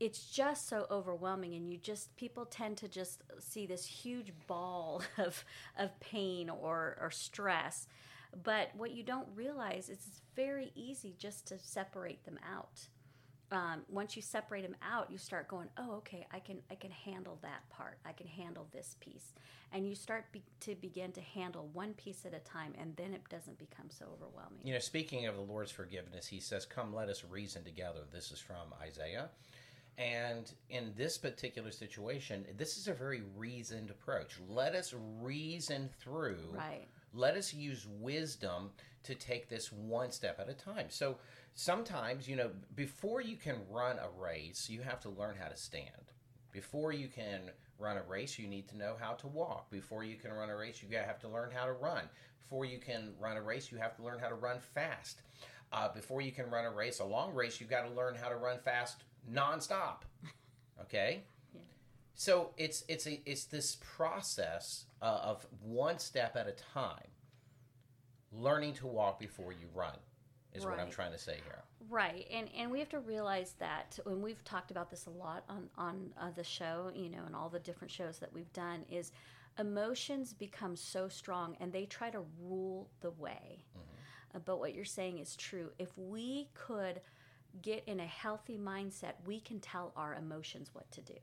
it's 0.00 0.30
just 0.30 0.68
so 0.68 0.86
overwhelming, 0.90 1.54
and 1.54 1.70
you 1.70 1.78
just 1.78 2.14
people 2.16 2.44
tend 2.44 2.76
to 2.78 2.88
just 2.88 3.22
see 3.38 3.64
this 3.66 3.86
huge 3.86 4.32
ball 4.46 5.02
of 5.18 5.44
of 5.78 5.98
pain 6.00 6.50
or 6.50 6.98
or 7.00 7.10
stress. 7.10 7.86
But 8.42 8.70
what 8.76 8.92
you 8.92 9.02
don't 9.02 9.28
realize 9.34 9.88
is 9.88 9.98
it's 10.06 10.20
very 10.34 10.72
easy 10.74 11.14
just 11.18 11.46
to 11.48 11.58
separate 11.58 12.24
them 12.24 12.38
out. 12.44 12.88
Um, 13.52 13.82
once 13.88 14.16
you 14.16 14.22
separate 14.22 14.62
them 14.62 14.76
out, 14.82 15.10
you 15.10 15.18
start 15.18 15.48
going, 15.48 15.68
"Oh, 15.76 15.92
okay, 15.96 16.26
I 16.32 16.40
can 16.40 16.62
I 16.70 16.74
can 16.74 16.90
handle 16.90 17.38
that 17.42 17.68
part. 17.70 17.98
I 18.04 18.12
can 18.12 18.26
handle 18.26 18.66
this 18.72 18.96
piece," 19.00 19.34
and 19.70 19.86
you 19.86 19.94
start 19.94 20.30
be- 20.32 20.42
to 20.60 20.74
begin 20.76 21.12
to 21.12 21.20
handle 21.20 21.68
one 21.72 21.94
piece 21.94 22.24
at 22.24 22.32
a 22.32 22.38
time, 22.38 22.74
and 22.78 22.96
then 22.96 23.12
it 23.12 23.28
doesn't 23.28 23.58
become 23.58 23.90
so 23.90 24.06
overwhelming. 24.14 24.60
You 24.64 24.72
know, 24.72 24.78
speaking 24.78 25.26
of 25.26 25.36
the 25.36 25.42
Lord's 25.42 25.70
forgiveness, 25.70 26.26
he 26.26 26.40
says, 26.40 26.64
Come, 26.64 26.94
let 26.94 27.08
us 27.08 27.24
reason 27.28 27.64
together. 27.64 28.00
This 28.12 28.32
is 28.32 28.40
from 28.40 28.72
Isaiah. 28.80 29.30
And 29.96 30.50
in 30.70 30.92
this 30.96 31.18
particular 31.18 31.70
situation, 31.70 32.44
this 32.56 32.76
is 32.76 32.88
a 32.88 32.94
very 32.94 33.22
reasoned 33.36 33.90
approach. 33.90 34.40
Let 34.48 34.74
us 34.74 34.94
reason 35.20 35.88
through. 36.00 36.38
Right. 36.50 36.88
Let 37.14 37.36
us 37.36 37.54
use 37.54 37.86
wisdom 38.00 38.70
to 39.04 39.14
take 39.14 39.48
this 39.48 39.72
one 39.72 40.10
step 40.10 40.40
at 40.40 40.48
a 40.48 40.54
time. 40.54 40.86
So 40.88 41.18
sometimes, 41.54 42.28
you 42.28 42.36
know, 42.36 42.50
before 42.74 43.20
you 43.20 43.36
can 43.36 43.56
run 43.70 43.98
a 43.98 44.20
race, 44.20 44.68
you 44.68 44.82
have 44.82 45.00
to 45.00 45.10
learn 45.10 45.36
how 45.40 45.48
to 45.48 45.56
stand. 45.56 46.12
Before 46.50 46.92
you 46.92 47.08
can 47.08 47.50
run 47.78 47.96
a 47.96 48.02
race, 48.02 48.38
you 48.38 48.48
need 48.48 48.68
to 48.68 48.76
know 48.76 48.94
how 48.98 49.12
to 49.14 49.26
walk. 49.26 49.70
Before 49.70 50.04
you 50.04 50.16
can 50.16 50.32
run 50.32 50.50
a 50.50 50.56
race, 50.56 50.82
you 50.82 50.96
have 50.96 51.20
to 51.20 51.28
learn 51.28 51.50
how 51.52 51.66
to 51.66 51.72
run. 51.72 52.02
Before 52.40 52.64
you 52.64 52.78
can 52.78 53.12
run 53.20 53.36
a 53.36 53.42
race, 53.42 53.70
you 53.70 53.78
have 53.78 53.96
to 53.96 54.02
learn 54.02 54.18
how 54.18 54.28
to 54.28 54.34
run 54.34 54.58
fast. 54.74 55.20
Uh, 55.72 55.88
before 55.92 56.20
you 56.20 56.30
can 56.30 56.50
run 56.50 56.64
a 56.64 56.70
race, 56.70 57.00
a 57.00 57.04
long 57.04 57.34
race, 57.34 57.60
you've 57.60 57.70
got 57.70 57.88
to 57.88 57.94
learn 57.94 58.14
how 58.14 58.28
to 58.28 58.36
run 58.36 58.58
fast 58.58 59.02
nonstop. 59.32 60.02
Okay. 60.80 61.24
So 62.14 62.50
it's 62.56 62.84
it's 62.88 63.06
a 63.06 63.20
it's 63.26 63.44
this 63.44 63.76
process 63.96 64.86
uh, 65.02 65.20
of 65.22 65.46
one 65.60 65.98
step 65.98 66.36
at 66.36 66.46
a 66.46 66.52
time, 66.52 67.10
learning 68.32 68.74
to 68.74 68.86
walk 68.86 69.18
before 69.18 69.52
you 69.52 69.66
run, 69.74 69.96
is 70.52 70.64
what 70.64 70.78
I'm 70.78 70.90
trying 70.90 71.12
to 71.12 71.18
say 71.18 71.38
here. 71.44 71.64
Right, 71.90 72.26
and 72.32 72.48
and 72.56 72.70
we 72.70 72.78
have 72.78 72.88
to 72.90 73.00
realize 73.00 73.54
that 73.58 73.98
when 74.04 74.22
we've 74.22 74.42
talked 74.44 74.70
about 74.70 74.90
this 74.90 75.06
a 75.06 75.10
lot 75.10 75.44
on 75.48 75.68
on 75.76 76.12
uh, 76.20 76.30
the 76.34 76.44
show, 76.44 76.90
you 76.94 77.10
know, 77.10 77.24
and 77.26 77.34
all 77.34 77.48
the 77.48 77.58
different 77.58 77.90
shows 77.90 78.18
that 78.20 78.32
we've 78.32 78.52
done, 78.52 78.84
is 78.88 79.10
emotions 79.58 80.32
become 80.32 80.76
so 80.76 81.08
strong 81.08 81.56
and 81.60 81.72
they 81.72 81.84
try 81.84 82.10
to 82.10 82.22
rule 82.40 82.90
the 83.00 83.10
way. 83.10 83.64
Uh, 84.34 84.38
but 84.44 84.58
what 84.58 84.74
you're 84.74 84.84
saying 84.84 85.18
is 85.18 85.36
true. 85.36 85.70
If 85.78 85.96
we 85.96 86.48
could 86.54 87.00
get 87.62 87.84
in 87.86 88.00
a 88.00 88.06
healthy 88.06 88.58
mindset, 88.58 89.12
we 89.26 89.40
can 89.40 89.60
tell 89.60 89.92
our 89.96 90.14
emotions 90.14 90.70
what 90.72 90.90
to 90.92 91.00
do. 91.02 91.14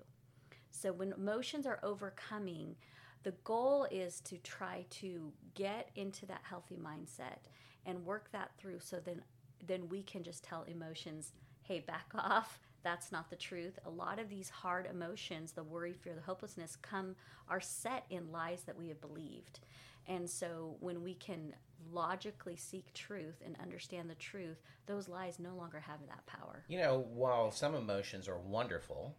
So 0.71 0.91
when 0.91 1.13
emotions 1.13 1.65
are 1.65 1.79
overcoming, 1.83 2.75
the 3.23 3.33
goal 3.43 3.87
is 3.91 4.19
to 4.21 4.37
try 4.37 4.85
to 4.89 5.31
get 5.53 5.89
into 5.95 6.25
that 6.25 6.41
healthy 6.43 6.77
mindset 6.77 7.37
and 7.85 8.05
work 8.05 8.31
that 8.31 8.51
through 8.57 8.79
so 8.79 8.99
then 8.99 9.21
then 9.67 9.87
we 9.89 10.01
can 10.01 10.23
just 10.23 10.43
tell 10.43 10.63
emotions, 10.63 11.33
"Hey, 11.61 11.81
back 11.81 12.07
off. 12.15 12.59
That's 12.83 13.11
not 13.11 13.29
the 13.29 13.35
truth." 13.35 13.77
A 13.85 13.89
lot 13.89 14.17
of 14.17 14.27
these 14.27 14.49
hard 14.49 14.87
emotions, 14.87 15.51
the 15.51 15.63
worry, 15.63 15.93
fear, 15.93 16.15
the 16.15 16.21
hopelessness 16.21 16.75
come 16.75 17.15
are 17.47 17.61
set 17.61 18.05
in 18.09 18.31
lies 18.31 18.63
that 18.63 18.77
we 18.77 18.87
have 18.87 18.99
believed. 19.01 19.59
And 20.07 20.27
so 20.27 20.77
when 20.79 21.03
we 21.03 21.13
can 21.13 21.53
logically 21.91 22.55
seek 22.55 22.93
truth 22.93 23.41
and 23.45 23.55
understand 23.61 24.09
the 24.09 24.15
truth, 24.15 24.61
those 24.87 25.07
lies 25.07 25.39
no 25.39 25.55
longer 25.55 25.79
have 25.79 25.99
that 26.07 26.25
power. 26.25 26.63
You 26.67 26.79
know, 26.79 27.05
while 27.13 27.51
some 27.51 27.75
emotions 27.75 28.27
are 28.27 28.39
wonderful, 28.39 29.15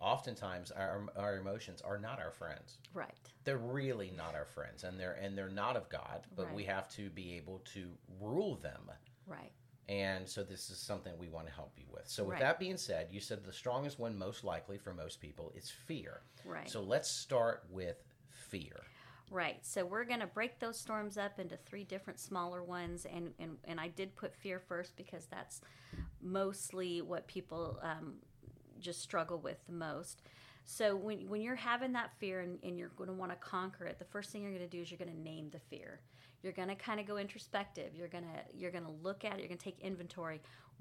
oftentimes 0.00 0.70
our 0.70 1.06
our 1.16 1.36
emotions 1.36 1.80
are 1.82 1.98
not 1.98 2.18
our 2.18 2.30
friends. 2.30 2.78
Right. 2.94 3.14
They're 3.44 3.58
really 3.58 4.12
not 4.16 4.34
our 4.34 4.44
friends, 4.44 4.84
and 4.84 4.98
they're 4.98 5.14
and 5.14 5.36
they're 5.36 5.48
not 5.48 5.76
of 5.76 5.88
God. 5.88 6.26
But 6.34 6.52
we 6.54 6.64
have 6.64 6.88
to 6.90 7.10
be 7.10 7.34
able 7.34 7.60
to 7.74 7.88
rule 8.20 8.56
them. 8.56 8.90
Right. 9.26 9.52
And 9.88 10.28
so 10.28 10.42
this 10.42 10.68
is 10.70 10.78
something 10.78 11.12
we 11.16 11.28
want 11.28 11.46
to 11.46 11.52
help 11.52 11.72
you 11.76 11.84
with. 11.92 12.08
So 12.08 12.24
with 12.24 12.32
Right. 12.32 12.40
that 12.40 12.58
being 12.58 12.76
said, 12.76 13.08
you 13.12 13.20
said 13.20 13.44
the 13.44 13.52
strongest 13.52 14.00
one 14.00 14.18
most 14.18 14.42
likely 14.42 14.78
for 14.78 14.92
most 14.92 15.20
people 15.20 15.52
is 15.54 15.70
fear. 15.70 16.22
Right. 16.44 16.68
So 16.68 16.82
let's 16.82 17.08
start 17.08 17.64
with 17.70 17.96
fear. 18.28 18.82
Right. 19.30 19.64
So 19.64 19.84
we're 19.84 20.04
going 20.04 20.20
to 20.20 20.26
break 20.26 20.58
those 20.58 20.78
storms 20.78 21.16
up 21.16 21.38
into 21.38 21.56
three 21.56 21.84
different 21.84 22.18
smaller 22.18 22.64
ones. 22.64 23.06
And, 23.06 23.32
and, 23.38 23.58
and 23.64 23.78
I 23.78 23.88
did 23.88 24.16
put 24.16 24.34
fear 24.34 24.58
first 24.58 24.96
because 24.96 25.26
that's 25.26 25.60
mostly 26.20 27.00
what 27.02 27.26
people 27.28 27.78
um, 27.82 28.16
just 28.80 29.02
struggle 29.02 29.38
with 29.38 29.58
the 29.66 29.72
most. 29.72 30.22
So 30.64 30.96
when, 30.96 31.28
when 31.28 31.42
you're 31.42 31.54
having 31.54 31.92
that 31.92 32.10
fear 32.18 32.40
and, 32.40 32.58
and 32.62 32.78
you're 32.78 32.90
going 32.96 33.08
to 33.08 33.14
want 33.14 33.30
to 33.30 33.36
conquer 33.36 33.84
it, 33.84 33.98
the 33.98 34.04
first 34.04 34.30
thing 34.30 34.42
you're 34.42 34.50
going 34.50 34.68
to 34.68 34.68
do 34.68 34.82
is 34.82 34.90
you're 34.90 34.98
going 34.98 35.14
to 35.14 35.22
name 35.22 35.48
the 35.50 35.60
fear. 35.60 36.00
You're 36.42 36.52
going 36.52 36.68
to 36.68 36.74
kind 36.74 37.00
of 37.00 37.06
go 37.06 37.16
introspective. 37.16 37.94
You're 37.94 38.08
going 38.08 38.24
to 38.24 38.56
you're 38.56 38.70
going 38.70 38.84
to 38.84 38.94
look 39.02 39.24
at 39.24 39.34
it. 39.34 39.38
You're 39.38 39.48
going 39.48 39.58
to 39.58 39.64
take 39.64 39.80
inventory. 39.80 40.40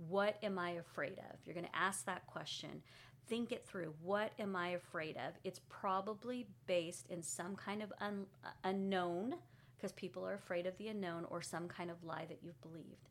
What 0.10 0.38
am 0.44 0.60
I 0.60 0.72
afraid 0.72 1.18
of? 1.20 1.38
You're 1.46 1.54
going 1.54 1.68
to 1.68 1.76
ask 1.76 2.06
that 2.06 2.26
question. 2.28 2.82
Think 3.28 3.52
it 3.52 3.66
through. 3.66 3.94
What 4.02 4.34
am 4.38 4.56
I 4.56 4.70
afraid 4.70 5.18
of? 5.18 5.34
It's 5.44 5.62
probably 5.70 6.48
based 6.68 7.10
in 7.10 7.24
some 7.24 7.56
kind 7.56 7.82
of 7.82 7.92
un, 8.00 8.26
uh, 8.44 8.50
unknown 8.64 9.36
because 9.76 9.92
people 9.94 10.26
are 10.26 10.34
afraid 10.34 10.66
of 10.66 10.78
the 10.78 10.90
unknown 10.90 11.26
or 11.30 11.42
some 11.42 11.68
kind 11.68 11.90
of 11.90 12.04
lie 12.04 12.26
that 12.28 12.40
you've 12.44 12.62
believed. 12.62 13.10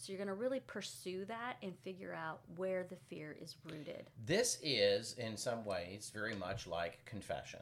So 0.00 0.12
you're 0.12 0.18
going 0.18 0.28
to 0.28 0.34
really 0.34 0.60
pursue 0.60 1.26
that 1.26 1.56
and 1.62 1.76
figure 1.84 2.14
out 2.14 2.40
where 2.56 2.84
the 2.84 2.96
fear 2.96 3.36
is 3.38 3.56
rooted. 3.70 4.08
This 4.24 4.56
is, 4.62 5.12
in 5.18 5.36
some 5.36 5.62
ways, 5.66 6.10
very 6.14 6.34
much 6.34 6.66
like 6.66 7.04
confession 7.04 7.60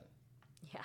Yeah. 0.72 0.84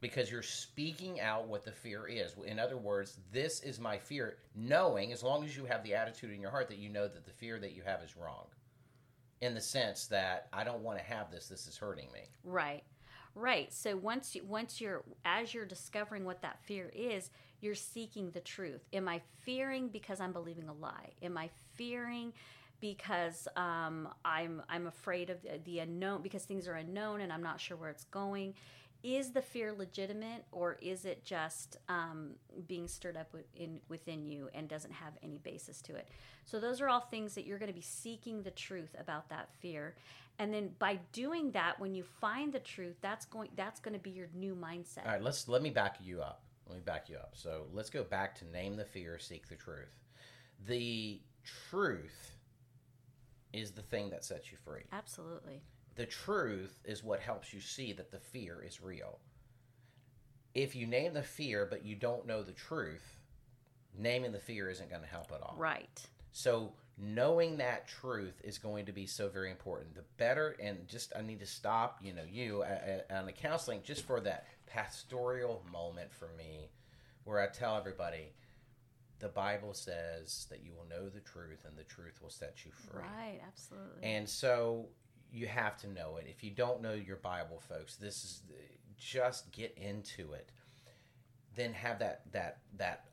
because 0.00 0.28
you're 0.28 0.42
speaking 0.42 1.20
out 1.20 1.46
what 1.46 1.64
the 1.64 1.70
fear 1.70 2.08
is. 2.08 2.34
In 2.44 2.58
other 2.58 2.76
words, 2.76 3.18
this 3.30 3.60
is 3.60 3.78
my 3.78 3.96
fear, 3.96 4.38
knowing, 4.56 5.12
as 5.12 5.22
long 5.22 5.44
as 5.44 5.56
you 5.56 5.64
have 5.66 5.84
the 5.84 5.94
attitude 5.94 6.32
in 6.32 6.40
your 6.40 6.50
heart 6.50 6.66
that 6.68 6.78
you 6.78 6.88
know 6.88 7.06
that 7.06 7.24
the 7.24 7.30
fear 7.30 7.60
that 7.60 7.74
you 7.74 7.82
have 7.86 8.02
is 8.02 8.16
wrong. 8.16 8.46
In 9.40 9.54
the 9.54 9.60
sense 9.60 10.06
that 10.08 10.48
I 10.52 10.64
don't 10.64 10.82
want 10.82 10.98
to 10.98 11.04
have 11.04 11.30
this, 11.30 11.46
this 11.46 11.68
is 11.68 11.76
hurting 11.76 12.08
me. 12.12 12.22
Right. 12.42 12.82
Right. 13.36 13.72
So 13.72 13.96
once 13.96 14.34
you 14.34 14.44
once 14.44 14.80
you're 14.80 15.02
as 15.24 15.54
you're 15.54 15.64
discovering 15.64 16.24
what 16.24 16.42
that 16.42 16.58
fear 16.64 16.90
is, 16.94 17.30
you're 17.62 17.74
seeking 17.74 18.30
the 18.30 18.40
truth. 18.40 18.82
Am 18.92 19.08
I 19.08 19.20
fearing 19.42 19.88
because 19.88 20.20
I'm 20.20 20.32
believing 20.32 20.68
a 20.68 20.72
lie? 20.72 21.10
Am 21.22 21.38
I 21.38 21.48
fearing 21.74 22.32
because 22.80 23.46
um, 23.56 24.08
I'm 24.24 24.60
I'm 24.68 24.88
afraid 24.88 25.30
of 25.30 25.40
the, 25.42 25.60
the 25.64 25.78
unknown 25.78 26.20
because 26.22 26.42
things 26.42 26.66
are 26.66 26.74
unknown 26.74 27.20
and 27.20 27.32
I'm 27.32 27.42
not 27.42 27.60
sure 27.60 27.76
where 27.76 27.90
it's 27.90 28.04
going? 28.04 28.54
Is 29.04 29.30
the 29.30 29.42
fear 29.42 29.72
legitimate 29.72 30.44
or 30.52 30.78
is 30.80 31.04
it 31.04 31.24
just 31.24 31.76
um, 31.88 32.32
being 32.68 32.86
stirred 32.86 33.16
up 33.16 33.34
in, 33.56 33.80
within 33.88 34.24
you 34.24 34.48
and 34.54 34.68
doesn't 34.68 34.92
have 34.92 35.14
any 35.24 35.38
basis 35.38 35.82
to 35.82 35.96
it? 35.96 36.08
So 36.44 36.60
those 36.60 36.80
are 36.80 36.88
all 36.88 37.00
things 37.00 37.34
that 37.34 37.44
you're 37.44 37.58
going 37.58 37.70
to 37.70 37.74
be 37.74 37.80
seeking 37.80 38.42
the 38.42 38.52
truth 38.52 38.94
about 38.98 39.28
that 39.30 39.48
fear, 39.60 39.96
and 40.38 40.52
then 40.52 40.70
by 40.78 40.98
doing 41.12 41.50
that, 41.52 41.78
when 41.78 41.94
you 41.94 42.02
find 42.02 42.52
the 42.52 42.60
truth, 42.60 42.96
that's 43.00 43.26
going 43.26 43.50
that's 43.56 43.80
going 43.80 43.94
to 43.94 44.00
be 44.00 44.10
your 44.10 44.28
new 44.34 44.54
mindset. 44.56 45.04
All 45.04 45.12
right, 45.12 45.22
let's 45.22 45.48
let 45.48 45.62
me 45.62 45.70
back 45.70 45.96
you 46.00 46.20
up. 46.20 46.42
Let 46.66 46.76
me 46.76 46.82
back 46.84 47.08
you 47.08 47.16
up. 47.16 47.32
So 47.34 47.64
let's 47.72 47.90
go 47.90 48.04
back 48.04 48.38
to 48.38 48.44
name 48.46 48.76
the 48.76 48.84
fear, 48.84 49.18
seek 49.18 49.48
the 49.48 49.56
truth. 49.56 49.98
The 50.66 51.20
truth 51.70 52.36
is 53.52 53.72
the 53.72 53.82
thing 53.82 54.10
that 54.10 54.24
sets 54.24 54.50
you 54.50 54.58
free. 54.64 54.82
Absolutely. 54.92 55.60
The 55.96 56.06
truth 56.06 56.80
is 56.84 57.04
what 57.04 57.20
helps 57.20 57.52
you 57.52 57.60
see 57.60 57.92
that 57.92 58.10
the 58.10 58.18
fear 58.18 58.62
is 58.66 58.82
real. 58.82 59.18
If 60.54 60.74
you 60.74 60.86
name 60.86 61.14
the 61.14 61.22
fear 61.22 61.66
but 61.68 61.84
you 61.84 61.94
don't 61.94 62.26
know 62.26 62.42
the 62.42 62.52
truth, 62.52 63.18
naming 63.98 64.32
the 64.32 64.38
fear 64.38 64.70
isn't 64.70 64.88
going 64.88 65.02
to 65.02 65.08
help 65.08 65.32
at 65.32 65.42
all. 65.42 65.54
Right. 65.58 66.00
So 66.32 66.72
knowing 66.98 67.56
that 67.58 67.88
truth 67.88 68.40
is 68.44 68.58
going 68.58 68.86
to 68.86 68.92
be 68.92 69.06
so 69.06 69.28
very 69.28 69.50
important. 69.50 69.94
The 69.94 70.04
better, 70.16 70.56
and 70.62 70.86
just 70.88 71.12
I 71.16 71.22
need 71.22 71.40
to 71.40 71.46
stop, 71.46 71.98
you 72.02 72.12
know, 72.12 72.24
you 72.30 72.62
uh, 72.62 73.02
uh, 73.10 73.18
on 73.18 73.26
the 73.26 73.32
counseling 73.32 73.80
just 73.84 74.04
for 74.06 74.20
that 74.20 74.46
pastoral 74.72 75.64
moment 75.70 76.12
for 76.12 76.28
me, 76.38 76.70
where 77.24 77.40
I 77.40 77.46
tell 77.46 77.76
everybody, 77.76 78.32
the 79.18 79.28
Bible 79.28 79.74
says 79.74 80.46
that 80.50 80.64
you 80.64 80.72
will 80.72 80.86
know 80.88 81.08
the 81.08 81.20
truth, 81.20 81.64
and 81.66 81.76
the 81.76 81.84
truth 81.84 82.20
will 82.22 82.30
set 82.30 82.64
you 82.64 82.72
free. 82.72 83.02
Right. 83.02 83.40
Absolutely. 83.46 84.02
And 84.02 84.28
so 84.28 84.86
you 85.30 85.46
have 85.46 85.76
to 85.78 85.88
know 85.88 86.16
it. 86.16 86.26
If 86.28 86.42
you 86.42 86.50
don't 86.50 86.82
know 86.82 86.94
your 86.94 87.16
Bible, 87.16 87.60
folks, 87.68 87.96
this 87.96 88.24
is 88.24 88.42
just 88.98 89.52
get 89.52 89.76
into 89.76 90.32
it. 90.32 90.50
Then 91.54 91.72
have 91.74 91.98
that 91.98 92.22
that 92.32 92.58
that 92.78 93.04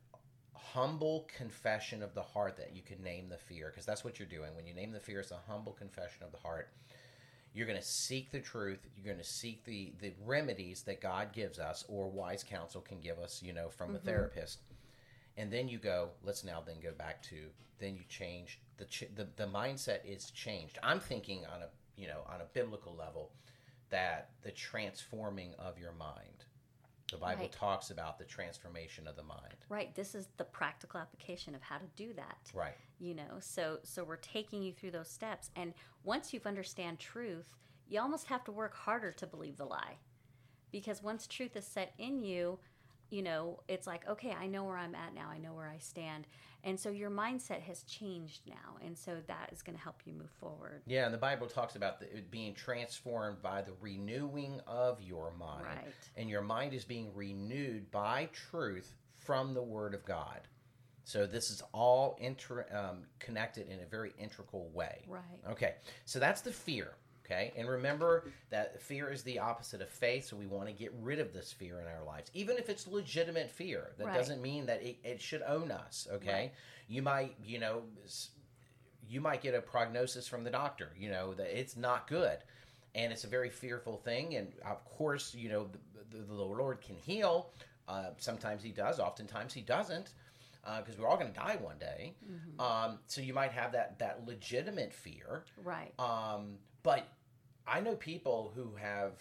humble 0.53 1.27
confession 1.35 2.03
of 2.03 2.13
the 2.13 2.21
heart 2.21 2.57
that 2.57 2.75
you 2.75 2.81
can 2.81 3.01
name 3.03 3.27
the 3.29 3.37
fear 3.37 3.69
because 3.69 3.85
that's 3.85 4.03
what 4.03 4.19
you're 4.19 4.27
doing 4.27 4.53
when 4.55 4.67
you 4.67 4.73
name 4.73 4.91
the 4.91 4.99
fear 4.99 5.19
it's 5.19 5.31
a 5.31 5.39
humble 5.47 5.71
confession 5.71 6.23
of 6.23 6.31
the 6.31 6.37
heart 6.37 6.69
you're 7.59 7.67
going 7.67 7.77
to 7.77 7.85
seek 7.85 8.31
the 8.31 8.39
truth 8.39 8.79
you're 8.95 9.13
going 9.13 9.21
to 9.21 9.29
seek 9.29 9.65
the 9.65 9.91
the 9.99 10.13
remedies 10.25 10.83
that 10.83 11.01
god 11.01 11.33
gives 11.33 11.59
us 11.59 11.83
or 11.89 12.09
wise 12.09 12.41
counsel 12.41 12.79
can 12.79 13.01
give 13.01 13.19
us 13.19 13.41
you 13.43 13.51
know 13.51 13.69
from 13.69 13.95
a 13.95 13.97
mm-hmm. 13.97 14.07
therapist. 14.07 14.59
And 15.37 15.51
then 15.51 15.67
you 15.67 15.77
go 15.77 16.09
let's 16.23 16.43
now 16.43 16.63
then 16.65 16.77
go 16.81 16.91
back 16.91 17.21
to 17.23 17.35
then 17.79 17.95
you 17.95 18.03
change 18.09 18.59
the 18.77 18.85
ch- 18.85 19.09
the, 19.15 19.27
the 19.35 19.45
mindset 19.45 19.99
is 20.05 20.31
changed. 20.31 20.79
I'm 20.81 20.99
thinking 20.99 21.45
on 21.53 21.61
a 21.61 21.69
you 21.95 22.07
know 22.07 22.21
on 22.27 22.41
a 22.41 22.45
biblical 22.53 22.95
level 22.95 23.31
that 23.89 24.29
the 24.41 24.51
transforming 24.51 25.53
of 25.59 25.77
your 25.77 25.93
mind 25.93 26.45
the 27.11 27.17
bible 27.17 27.43
Right. 27.43 27.51
talks 27.51 27.89
about 27.91 28.17
the 28.17 28.25
transformation 28.25 29.07
of 29.07 29.15
the 29.15 29.23
mind 29.23 29.55
right. 29.69 29.93
This 29.95 30.15
is 30.15 30.27
the 30.37 30.43
practical 30.45 30.99
application 30.99 31.53
of 31.55 31.61
how 31.61 31.77
to 31.77 31.85
do 31.95 32.13
that. 32.13 32.37
right 32.53 32.75
You 32.99 33.15
know. 33.15 33.37
So 33.39 33.79
so 33.83 34.03
we're 34.03 34.17
taking 34.17 34.61
you 34.63 34.73
through 34.73 34.91
those 34.91 35.09
steps, 35.09 35.49
and 35.55 35.73
once 36.03 36.33
you've 36.33 36.47
understand 36.47 36.99
truth, 36.99 37.47
you 37.87 37.99
almost 38.01 38.27
have 38.27 38.43
to 38.45 38.51
work 38.51 38.75
harder 38.75 39.11
to 39.13 39.27
believe 39.27 39.57
the 39.57 39.65
lie, 39.65 39.97
because 40.71 41.01
once 41.03 41.25
truth 41.27 41.55
is 41.55 41.65
set 41.65 41.93
in 41.97 42.23
you, 42.23 42.59
you 43.09 43.21
know, 43.21 43.59
it's 43.67 43.87
like, 43.87 44.07
okay, 44.07 44.35
I 44.39 44.47
know 44.47 44.63
where 44.63 44.77
I'm 44.77 44.95
at 44.95 45.13
now. 45.13 45.29
I 45.31 45.37
know 45.37 45.53
where 45.53 45.67
I 45.67 45.79
stand. 45.79 46.27
And 46.63 46.79
so 46.79 46.89
your 46.89 47.09
mindset 47.09 47.61
has 47.61 47.83
changed 47.83 48.41
now. 48.47 48.77
And 48.85 48.97
so 48.97 49.17
that 49.27 49.49
is 49.51 49.61
going 49.61 49.77
to 49.77 49.83
help 49.83 50.01
you 50.05 50.13
move 50.13 50.29
forward. 50.39 50.81
Yeah, 50.85 51.05
and 51.05 51.13
the 51.13 51.19
Bible 51.19 51.47
talks 51.47 51.75
about 51.75 51.99
the, 51.99 52.05
it 52.17 52.29
being 52.29 52.53
transformed 52.53 53.41
by 53.41 53.61
the 53.61 53.71
renewing 53.79 54.59
of 54.67 55.01
your 55.01 55.31
mind. 55.39 55.65
Right. 55.65 55.93
And 56.17 56.29
your 56.29 56.41
mind 56.41 56.73
is 56.73 56.83
being 56.83 57.11
renewed 57.15 57.89
by 57.91 58.29
truth 58.33 58.95
from 59.15 59.53
the 59.53 59.63
Word 59.63 59.93
of 59.93 60.05
God. 60.05 60.41
So 61.03 61.25
this 61.25 61.49
is 61.49 61.63
all 61.73 62.17
inter, 62.21 62.67
um, 62.71 63.03
connected 63.17 63.67
in 63.67 63.79
a 63.79 63.85
very 63.85 64.13
integral 64.19 64.69
way. 64.73 65.05
Right. 65.07 65.23
Okay, 65.49 65.75
so 66.05 66.19
that's 66.19 66.41
the 66.41 66.51
fear. 66.51 66.93
Okay, 67.29 67.53
and 67.55 67.69
remember 67.69 68.25
that 68.49 68.81
fear 68.81 69.11
is 69.11 69.21
the 69.23 69.37
opposite 69.37 69.81
of 69.81 69.89
faith, 69.89 70.25
so 70.25 70.35
we 70.35 70.47
want 70.47 70.67
to 70.67 70.73
get 70.73 70.91
rid 70.99 71.19
of 71.19 71.31
this 71.31 71.51
fear 71.51 71.79
in 71.79 71.85
our 71.87 72.03
lives, 72.03 72.31
even 72.33 72.57
if 72.57 72.69
it's 72.69 72.87
legitimate 72.87 73.51
fear. 73.51 73.91
That 73.97 74.07
Right. 74.07 74.15
doesn't 74.15 74.41
mean 74.41 74.65
that 74.65 74.81
it, 74.81 74.97
it 75.03 75.21
should 75.21 75.43
own 75.43 75.69
us. 75.71 76.07
Okay, 76.11 76.31
Right. 76.31 76.51
you 76.87 77.01
might, 77.03 77.35
you 77.43 77.59
know, 77.59 77.83
you 79.07 79.21
might 79.21 79.41
get 79.41 79.53
a 79.53 79.61
prognosis 79.61 80.27
from 80.27 80.43
the 80.43 80.49
doctor, 80.49 80.91
you 80.97 81.09
know, 81.11 81.33
that 81.35 81.57
it's 81.59 81.75
not 81.77 82.07
good, 82.07 82.39
and 82.95 83.11
it's 83.13 83.23
a 83.25 83.27
very 83.27 83.49
fearful 83.51 83.97
thing. 83.97 84.35
And 84.35 84.51
of 84.65 84.83
course, 84.85 85.35
you 85.35 85.49
know, 85.49 85.69
the, 86.09 86.17
the, 86.17 86.23
the 86.23 86.33
Lord 86.33 86.81
can 86.81 86.95
heal. 86.95 87.51
Uh, 87.87 88.11
sometimes 88.17 88.63
He 88.63 88.71
does. 88.71 88.99
Oftentimes 88.99 89.53
He 89.53 89.61
doesn't, 89.61 90.13
because 90.77 90.97
we're 90.97 91.07
all 91.07 91.17
going 91.17 91.31
to 91.31 91.39
die 91.39 91.57
one 91.61 91.77
day. 91.77 92.15
Um, 92.59 92.99
so 93.05 93.21
you 93.21 93.33
might 93.33 93.51
have 93.51 93.71
that 93.73 93.99
that 93.99 94.25
legitimate 94.27 94.93
fear. 94.93 95.43
Right. 95.63 95.93
Um, 95.99 96.57
but 96.83 97.07
I 97.69 97.79
know 97.79 97.95
people 97.95 98.51
who 98.55 98.75
have 98.75 99.13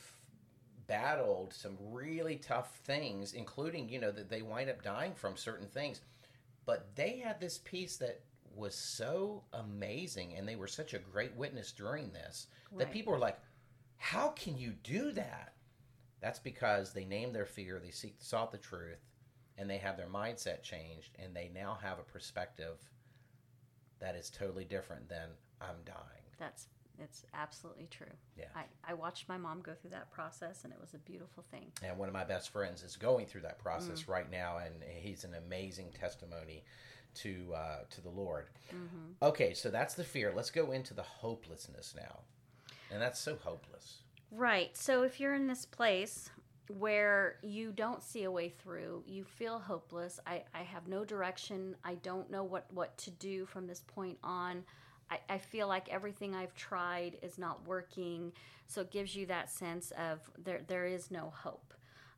battled 0.87 1.53
some 1.53 1.77
really 1.91 2.37
tough 2.37 2.77
things, 2.85 3.35
including, 3.35 3.89
you 3.89 4.01
know, 4.01 4.11
that 4.11 4.31
they 4.31 4.43
wind 4.43 4.71
up 4.71 4.83
dying 4.83 5.13
from 5.15 5.37
certain 5.37 5.69
things. 5.69 6.01
But 6.65 6.95
they 6.97 7.19
had 7.19 7.41
this 7.41 7.59
peace 7.59 7.97
that 7.99 8.21
was 8.55 8.75
so 8.75 9.45
amazing 9.53 10.35
and 10.35 10.49
they 10.49 10.57
were 10.57 10.67
such 10.67 10.95
a 10.95 10.99
great 10.99 11.35
witness 11.37 11.73
during 11.73 12.11
this 12.11 12.49
that 12.77 12.91
people 12.91 13.13
were 13.13 13.19
like, 13.19 13.39
How 13.97 14.29
can 14.29 14.57
you 14.59 14.73
do 14.83 15.13
that? 15.13 15.53
That's 16.21 16.39
because 16.39 16.93
they 16.93 17.05
named 17.05 17.35
their 17.35 17.47
fear, 17.47 17.81
they 17.83 17.91
seek, 17.91 18.17
sought 18.19 18.51
the 18.51 18.59
truth, 18.59 19.05
and 19.57 19.71
they 19.71 19.79
have 19.79 19.97
their 19.97 20.09
mindset 20.09 20.63
changed, 20.63 21.17
and 21.19 21.35
they 21.35 21.51
now 21.55 21.79
have 21.81 21.99
a 21.99 22.13
perspective 22.13 22.77
that 24.01 24.17
is 24.17 24.31
totally 24.31 24.65
different 24.65 25.09
than 25.09 25.29
I'm 25.61 25.83
dying. 25.85 26.25
That's 26.39 26.67
it's 27.09 27.25
absolutely 27.35 27.89
true. 27.91 28.07
Yeah. 28.37 28.47
I, 28.55 28.65
I 28.89 28.95
watched 28.95 29.29
my 29.29 29.39
mom 29.39 29.61
go 29.61 29.73
through 29.75 29.91
that 29.91 30.11
process 30.11 30.65
and 30.65 30.73
it 30.73 30.79
was 30.81 30.95
a 30.95 30.99
beautiful 30.99 31.45
thing. 31.51 31.73
And 31.83 31.97
one 31.99 32.09
of 32.09 32.15
my 32.15 32.25
best 32.25 32.51
friends 32.51 32.83
is 32.83 32.97
going 32.97 33.27
through 33.27 33.43
that 33.43 33.59
process 33.59 34.09
right 34.09 34.31
now, 34.31 34.59
and 34.59 34.75
he's 35.01 35.25
an 35.25 35.35
amazing 35.35 35.87
testimony 35.99 36.65
to 37.15 37.53
uh, 37.55 37.79
to 37.91 38.01
the 38.01 38.11
Lord. 38.11 38.47
Okay, 39.23 39.55
so 39.55 39.71
that's 39.71 39.95
the 39.95 40.05
fear. 40.05 40.33
Let's 40.35 40.51
go 40.51 40.73
into 40.73 40.95
the 40.95 41.03
hopelessness 41.03 41.95
now, 41.97 42.21
and 42.91 43.01
that's 43.01 43.19
so 43.19 43.37
hopeless. 43.43 44.03
Right. 44.31 44.77
So 44.77 45.03
if 45.03 45.19
you're 45.19 45.35
in 45.35 45.47
this 45.47 45.65
place 45.65 46.31
where 46.69 47.37
you 47.43 47.73
don't 47.73 48.03
see 48.03 48.25
a 48.25 48.31
way 48.31 48.51
through, 48.51 49.03
you 49.07 49.25
feel 49.25 49.59
hopeless, 49.59 50.21
I, 50.27 50.43
I 50.55 50.63
have 50.63 50.87
no 50.87 51.05
direction, 51.05 51.75
I 51.83 51.95
don't 51.95 52.31
know 52.31 52.45
what, 52.45 52.67
what 52.73 52.97
to 52.99 53.11
do 53.11 53.47
from 53.47 53.67
this 53.67 53.83
point 53.87 54.19
on. 54.23 54.65
I, 55.11 55.19
I 55.29 55.39
feel 55.39 55.69
like 55.69 55.89
everything 55.89 56.35
I've 56.35 56.55
tried 56.55 57.19
is 57.23 57.39
not 57.39 57.67
working. 57.67 58.33
So 58.67 58.83
it 58.83 58.91
gives 58.91 59.15
you 59.17 59.27
that 59.27 59.51
sense 59.51 59.93
of 59.99 60.21
there 60.43 60.61
there 60.67 60.87
is 60.87 61.11
no 61.11 61.33
hope. 61.35 61.75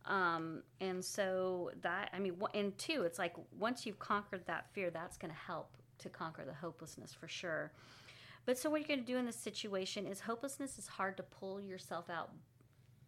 Um, 0.07 0.63
and 0.81 1.05
so 1.05 1.71
that, 1.83 2.11
I 2.13 2.19
mean, 2.19 2.35
and 2.55 2.77
two, 2.79 3.03
it's 3.03 3.19
like 3.19 3.35
once 3.59 3.85
you've 3.85 3.99
conquered 3.99 4.47
that 4.47 4.67
fear, 4.73 4.91
that's 4.91 5.19
going 5.19 5.31
to 5.31 5.37
help 5.39 5.77
to 5.99 6.09
conquer 6.09 6.45
the 6.45 6.55
hopelessness 6.55 7.13
for 7.13 7.29
sure. 7.29 7.73
But 8.47 8.59
so 8.59 8.71
what 8.71 8.81
you're 8.81 8.89
going 8.89 9.01
to 9.01 9.07
do 9.07 9.19
in 9.19 9.27
this 9.27 9.37
situation 9.37 10.07
is 10.07 10.21
hopelessness 10.21 10.79
is 10.79 10.87
hard 10.89 11.17
to 11.19 11.23
pull 11.23 11.61
yourself 11.61 12.09
out 12.09 12.31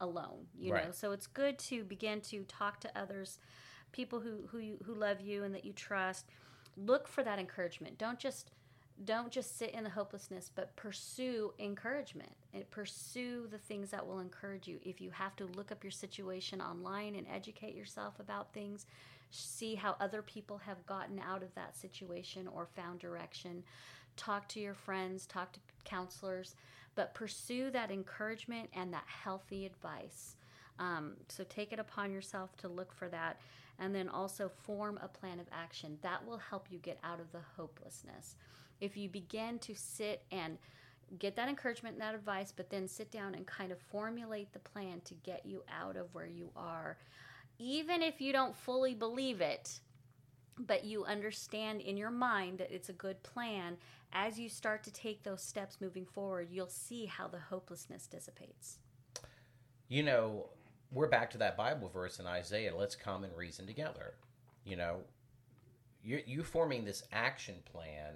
alone, 0.00 0.46
you 0.58 0.70
Right. 0.70 0.84
know. 0.86 0.90
So 0.92 1.12
it's 1.12 1.26
good 1.26 1.58
to 1.60 1.84
begin 1.84 2.20
to 2.22 2.44
talk 2.44 2.80
to 2.80 2.98
others, 2.98 3.38
people 3.92 4.20
who 4.20 4.46
who 4.50 4.58
you, 4.58 4.78
who 4.84 4.94
love 4.94 5.20
you 5.20 5.44
and 5.44 5.54
that 5.54 5.64
you 5.64 5.72
trust. 5.72 6.26
Look 6.76 7.08
for 7.08 7.22
that 7.24 7.38
encouragement. 7.38 7.98
Don't 7.98 8.18
just 8.18 8.50
don't 9.04 9.30
just 9.30 9.58
sit 9.58 9.70
in 9.70 9.84
the 9.84 9.90
hopelessness, 9.90 10.50
but 10.54 10.74
pursue 10.76 11.52
encouragement 11.58 12.32
and 12.54 12.70
pursue 12.70 13.46
the 13.50 13.58
things 13.58 13.90
that 13.90 14.06
will 14.06 14.20
encourage 14.20 14.68
you. 14.68 14.78
If 14.84 15.00
you 15.00 15.10
have 15.10 15.36
to 15.36 15.46
look 15.46 15.72
up 15.72 15.82
your 15.82 15.90
situation 15.90 16.60
online 16.60 17.14
and 17.14 17.26
educate 17.32 17.74
yourself 17.74 18.20
about 18.20 18.52
things, 18.52 18.86
see 19.30 19.74
how 19.74 19.96
other 20.00 20.22
people 20.22 20.58
have 20.58 20.84
gotten 20.86 21.18
out 21.18 21.42
of 21.42 21.54
that 21.54 21.76
situation 21.76 22.48
or 22.48 22.66
found 22.66 23.00
direction. 23.00 23.62
Talk 24.16 24.48
to 24.48 24.60
your 24.60 24.74
friends, 24.74 25.26
talk 25.26 25.52
to 25.52 25.60
counselors, 25.84 26.54
but 26.94 27.14
pursue 27.14 27.70
that 27.70 27.90
encouragement 27.90 28.68
and 28.74 28.92
that 28.92 29.04
healthy 29.06 29.64
advice. 29.64 30.36
Um, 30.78 31.14
so 31.28 31.44
take 31.48 31.72
it 31.72 31.78
upon 31.78 32.12
yourself 32.12 32.56
to 32.58 32.68
look 32.68 32.92
for 32.92 33.08
that 33.08 33.40
and 33.78 33.94
then 33.94 34.08
also 34.08 34.50
form 34.64 34.98
a 35.02 35.08
plan 35.08 35.40
of 35.40 35.46
action 35.50 35.98
that 36.02 36.26
will 36.26 36.38
help 36.38 36.66
you 36.70 36.78
get 36.78 36.98
out 37.02 37.20
of 37.20 37.32
the 37.32 37.40
hopelessness. 37.56 38.36
If 38.82 38.96
you 38.96 39.08
begin 39.08 39.60
to 39.60 39.76
sit 39.76 40.24
and 40.32 40.58
get 41.20 41.36
that 41.36 41.48
encouragement 41.48 41.94
and 41.94 42.02
that 42.02 42.16
advice, 42.16 42.52
but 42.54 42.68
then 42.68 42.88
sit 42.88 43.12
down 43.12 43.36
and 43.36 43.46
kind 43.46 43.70
of 43.70 43.78
formulate 43.78 44.52
the 44.52 44.58
plan 44.58 45.00
to 45.04 45.14
get 45.14 45.46
you 45.46 45.62
out 45.80 45.96
of 45.96 46.12
where 46.12 46.26
you 46.26 46.50
are, 46.56 46.98
even 47.58 48.02
if 48.02 48.20
you 48.20 48.32
don't 48.32 48.56
fully 48.56 48.92
believe 48.92 49.40
it, 49.40 49.78
but 50.58 50.84
you 50.84 51.04
understand 51.04 51.80
in 51.80 51.96
your 51.96 52.10
mind 52.10 52.58
that 52.58 52.72
it's 52.74 52.88
a 52.88 52.94
good 52.94 53.22
plan, 53.22 53.76
as 54.12 54.38
you 54.38 54.48
start 54.48 54.82
to 54.82 54.92
take 54.92 55.22
those 55.22 55.42
steps 55.42 55.78
moving 55.80 56.04
forward, 56.04 56.48
you'll 56.50 56.66
see 56.66 57.06
how 57.06 57.28
the 57.28 57.38
hopelessness 57.38 58.08
dissipates. 58.08 58.78
You 59.88 60.02
know, 60.02 60.46
we're 60.90 61.06
back 61.06 61.30
to 61.30 61.38
that 61.38 61.56
Bible 61.56 61.88
verse 61.88 62.18
in 62.18 62.26
Isaiah. 62.26 62.74
Let's 62.76 62.96
come 62.96 63.22
and 63.22 63.36
reason 63.36 63.64
together. 63.66 64.14
You 64.64 64.76
know, 64.76 65.02
you 66.02 66.20
you 66.26 66.42
forming 66.42 66.84
this 66.84 67.04
action 67.12 67.56
plan 67.70 68.14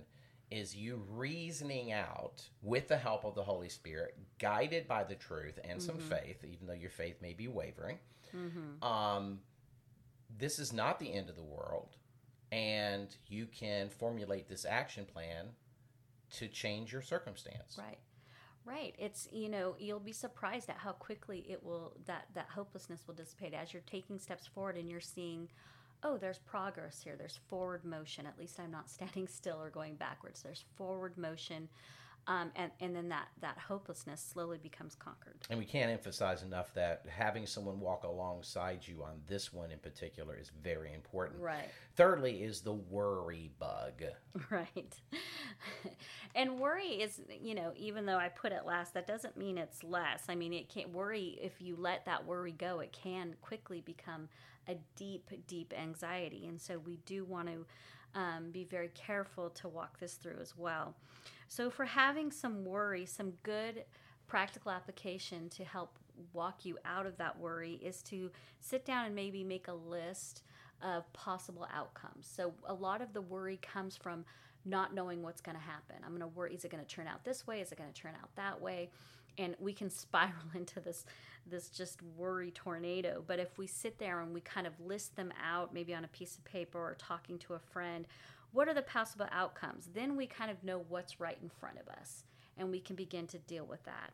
is 0.50 0.76
you 0.76 1.02
reasoning 1.10 1.92
out 1.92 2.42
with 2.62 2.88
the 2.88 2.96
help 2.96 3.24
of 3.24 3.34
the 3.34 3.42
Holy 3.42 3.68
Spirit, 3.68 4.16
guided 4.38 4.86
by 4.86 5.04
the 5.04 5.14
truth 5.14 5.58
and 5.64 5.82
some 5.82 5.98
faith, 5.98 6.44
even 6.44 6.66
though 6.66 6.72
your 6.72 6.90
faith 6.90 7.16
may 7.20 7.32
be 7.32 7.48
wavering. 7.48 7.98
Um, 8.82 9.40
this 10.38 10.58
is 10.58 10.72
not 10.72 10.98
the 10.98 11.12
end 11.12 11.30
of 11.30 11.36
the 11.36 11.42
world, 11.42 11.96
and 12.52 13.08
you 13.28 13.46
can 13.46 13.88
formulate 13.88 14.48
this 14.48 14.64
action 14.64 15.04
plan 15.04 15.46
to 16.36 16.48
change 16.48 16.92
your 16.92 17.02
circumstance. 17.02 17.76
Right. 17.78 17.98
Right. 18.64 18.94
It's 18.98 19.28
you 19.30 19.48
know, 19.48 19.76
you'll 19.78 20.00
be 20.00 20.12
surprised 20.12 20.68
at 20.68 20.76
how 20.78 20.92
quickly 20.92 21.46
it 21.48 21.62
will 21.62 21.96
that 22.06 22.26
that 22.34 22.48
hopelessness 22.52 23.06
will 23.06 23.14
dissipate 23.14 23.54
as 23.54 23.72
you're 23.72 23.82
taking 23.86 24.18
steps 24.18 24.46
forward 24.46 24.76
and 24.76 24.90
you're 24.90 25.00
seeing 25.00 25.48
oh, 26.02 26.16
there's 26.16 26.38
progress 26.38 27.00
here. 27.02 27.16
There's 27.16 27.38
forward 27.48 27.84
motion. 27.84 28.26
At 28.26 28.38
least 28.38 28.58
I'm 28.60 28.70
not 28.70 28.90
standing 28.96 29.28
still 29.28 29.60
or 29.60 29.70
going 29.70 29.94
backwards. 29.94 30.42
There's 30.42 30.64
forward 30.76 31.16
motion. 31.16 31.68
Um, 32.28 32.50
and, 32.56 32.72
and 32.80 32.94
then 32.94 33.08
that, 33.10 33.28
that 33.40 33.56
hopelessness 33.56 34.20
slowly 34.20 34.58
becomes 34.58 34.96
conquered. 34.96 35.36
And 35.48 35.60
we 35.60 35.64
can't 35.64 35.92
emphasize 35.92 36.42
enough 36.42 36.74
that 36.74 37.04
having 37.08 37.46
someone 37.46 37.78
walk 37.78 38.02
alongside 38.02 38.80
you 38.84 39.04
on 39.04 39.20
this 39.28 39.52
one 39.52 39.70
in 39.70 39.78
particular 39.78 40.36
is 40.36 40.50
very 40.60 40.92
important. 40.92 41.40
Right. 41.40 41.68
Thirdly, 41.94 42.42
is 42.42 42.62
the 42.62 42.72
worry 42.72 43.50
bug. 43.58 44.02
Right. 44.50 44.94
and 46.34 46.58
worry 46.58 46.88
is, 46.88 47.21
you 47.40 47.54
know, 47.54 47.73
even 47.76 48.06
though 48.06 48.18
I 48.18 48.28
put 48.28 48.52
it 48.52 48.66
last, 48.66 48.94
that 48.94 49.06
doesn't 49.06 49.36
mean 49.36 49.56
it's 49.56 49.82
less. 49.82 50.25
I 50.28 50.34
mean, 50.34 50.52
it 50.52 50.68
can't 50.68 50.90
worry, 50.90 51.38
if 51.40 51.60
you 51.60 51.75
let 51.78 52.04
that 52.04 52.26
worry 52.26 52.52
go, 52.52 52.80
it 52.80 52.92
can 52.92 53.34
quickly 53.40 53.80
become 53.80 54.28
a 54.68 54.76
deep, 54.96 55.30
deep 55.46 55.72
anxiety. 55.76 56.46
And 56.46 56.60
so 56.60 56.78
we 56.78 56.98
do 57.06 57.24
want 57.24 57.48
to 57.48 57.66
um, 58.18 58.50
be 58.50 58.64
very 58.64 58.90
careful 58.94 59.50
to 59.50 59.68
walk 59.68 59.98
this 59.98 60.14
through 60.14 60.38
as 60.40 60.56
well. 60.56 60.94
So, 61.48 61.70
for 61.70 61.84
having 61.84 62.30
some 62.32 62.64
worry, 62.64 63.06
some 63.06 63.32
good 63.42 63.84
practical 64.26 64.72
application 64.72 65.48
to 65.50 65.64
help 65.64 65.98
walk 66.32 66.64
you 66.64 66.78
out 66.84 67.06
of 67.06 67.16
that 67.18 67.38
worry 67.38 67.74
is 67.74 68.02
to 68.02 68.30
sit 68.60 68.84
down 68.84 69.06
and 69.06 69.14
maybe 69.14 69.44
make 69.44 69.68
a 69.68 69.72
list 69.72 70.42
of 70.82 71.10
possible 71.12 71.66
outcomes. 71.74 72.26
So 72.30 72.52
a 72.66 72.74
lot 72.74 73.00
of 73.00 73.12
the 73.12 73.20
worry 73.20 73.58
comes 73.62 73.96
from 73.96 74.24
not 74.64 74.94
knowing 74.94 75.22
what's 75.22 75.40
going 75.40 75.56
to 75.56 75.62
happen. 75.62 75.96
I'm 76.04 76.10
going 76.10 76.20
to 76.20 76.26
worry 76.26 76.54
is 76.54 76.64
it 76.64 76.70
going 76.70 76.84
to 76.84 76.88
turn 76.88 77.06
out 77.06 77.24
this 77.24 77.46
way? 77.46 77.60
Is 77.60 77.72
it 77.72 77.78
going 77.78 77.92
to 77.92 78.00
turn 78.00 78.12
out 78.20 78.34
that 78.36 78.60
way? 78.60 78.90
And 79.38 79.56
we 79.58 79.72
can 79.72 79.90
spiral 80.04 80.34
into 80.54 80.80
this 80.80 81.04
this 81.49 81.68
just 81.68 82.00
worry 82.16 82.50
tornado. 82.50 83.22
But 83.25 83.38
if 83.38 83.56
we 83.56 83.68
sit 83.68 83.99
there 83.99 84.20
and 84.20 84.34
we 84.34 84.40
kind 84.40 84.66
of 84.66 84.72
list 84.80 85.14
them 85.14 85.32
out 85.40 85.72
maybe 85.72 85.94
on 85.94 86.04
a 86.04 86.08
piece 86.08 86.36
of 86.36 86.44
paper 86.44 86.78
or 86.78 86.96
talking 86.99 87.38
to 87.38 87.54
a 87.54 87.58
friend, 87.58 88.06
what 88.52 88.68
are 88.68 88.75
the 88.75 88.82
possible 88.82 89.26
outcomes? 89.30 89.88
Then 89.94 90.16
we 90.16 90.26
kind 90.26 90.50
of 90.50 90.64
know 90.64 90.84
what's 90.88 91.20
right 91.20 91.38
in 91.40 91.49
front 91.49 91.78
of 91.78 91.88
us 91.88 92.25
and 92.58 92.70
we 92.70 92.80
can 92.80 92.96
begin 92.96 93.26
to 93.28 93.38
deal 93.38 93.64
with 93.64 93.84
that. 93.84 94.12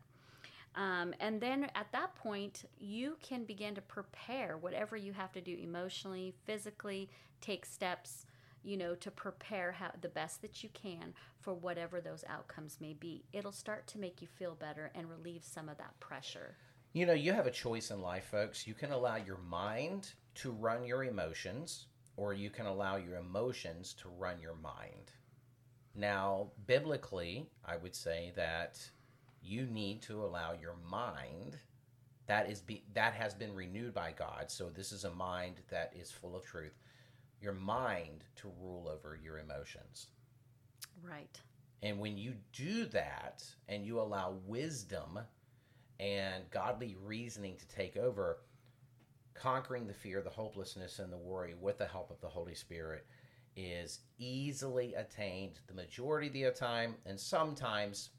Um, 0.74 1.14
and 1.20 1.40
then 1.40 1.70
at 1.74 1.92
that 1.92 2.14
point, 2.14 2.64
you 2.78 3.16
can 3.22 3.44
begin 3.44 3.74
to 3.74 3.82
prepare 3.82 4.56
whatever 4.56 4.96
you 4.96 5.12
have 5.12 5.32
to 5.32 5.40
do 5.40 5.56
emotionally, 5.60 6.34
physically, 6.44 7.10
take 7.40 7.66
steps, 7.66 8.24
you 8.62 8.76
know, 8.76 8.94
to 8.96 9.10
prepare 9.10 9.72
how, 9.72 9.90
the 10.00 10.08
best 10.08 10.42
that 10.42 10.62
you 10.62 10.68
can 10.72 11.14
for 11.40 11.54
whatever 11.54 12.00
those 12.00 12.24
outcomes 12.28 12.78
may 12.80 12.92
be. 12.92 13.24
It'll 13.32 13.52
start 13.52 13.86
to 13.88 13.98
make 13.98 14.22
you 14.22 14.28
feel 14.28 14.54
better 14.54 14.90
and 14.94 15.08
relieve 15.08 15.44
some 15.44 15.68
of 15.68 15.78
that 15.78 15.98
pressure. 16.00 16.56
You 16.92 17.06
know, 17.06 17.12
you 17.12 17.32
have 17.32 17.46
a 17.46 17.50
choice 17.50 17.90
in 17.90 18.00
life, 18.00 18.26
folks. 18.26 18.66
You 18.66 18.74
can 18.74 18.92
allow 18.92 19.16
your 19.16 19.38
mind 19.48 20.12
to 20.36 20.50
run 20.50 20.84
your 20.84 21.04
emotions, 21.04 21.86
or 22.16 22.34
you 22.34 22.50
can 22.50 22.66
allow 22.66 22.96
your 22.96 23.16
emotions 23.16 23.94
to 24.02 24.08
run 24.08 24.40
your 24.40 24.56
mind. 24.56 25.12
Now, 25.94 26.48
biblically, 26.66 27.48
I 27.64 27.76
would 27.76 27.94
say 27.94 28.32
that 28.36 28.78
you 29.42 29.66
need 29.66 30.02
to 30.02 30.22
allow 30.22 30.52
your 30.52 30.76
mind 30.88 31.58
that 32.26 32.48
is 32.48 32.60
be, 32.60 32.84
that 32.94 33.14
has 33.14 33.34
been 33.34 33.54
renewed 33.54 33.94
by 33.94 34.12
God. 34.12 34.50
So 34.50 34.70
this 34.70 34.92
is 34.92 35.04
a 35.04 35.10
mind 35.10 35.56
that 35.70 35.92
is 35.94 36.10
full 36.10 36.36
of 36.36 36.44
truth. 36.44 36.78
Your 37.42 37.52
mind 37.52 38.24
to 38.36 38.52
rule 38.60 38.88
over 38.88 39.18
your 39.22 39.38
emotions. 39.38 40.06
Right. 41.02 41.40
And 41.82 41.98
when 41.98 42.16
you 42.16 42.34
do 42.52 42.86
that 42.86 43.44
and 43.68 43.84
you 43.84 44.00
allow 44.00 44.36
wisdom 44.46 45.18
and 45.98 46.44
godly 46.50 46.96
reasoning 47.04 47.56
to 47.56 47.68
take 47.68 47.96
over, 47.96 48.38
conquering 49.34 49.88
the 49.88 49.94
fear, 49.94 50.22
the 50.22 50.30
hopelessness, 50.30 51.00
and 51.00 51.12
the 51.12 51.18
worry 51.18 51.54
with 51.60 51.78
the 51.78 51.86
help 51.86 52.10
of 52.10 52.20
the 52.20 52.28
Holy 52.28 52.54
Spirit 52.54 53.04
is 53.56 54.00
easily 54.18 54.94
attained 54.94 55.58
the 55.66 55.74
majority 55.74 56.44
of 56.44 56.54
the 56.54 56.58
time, 56.58 56.94
and 57.04 57.18
sometimes 57.18 58.10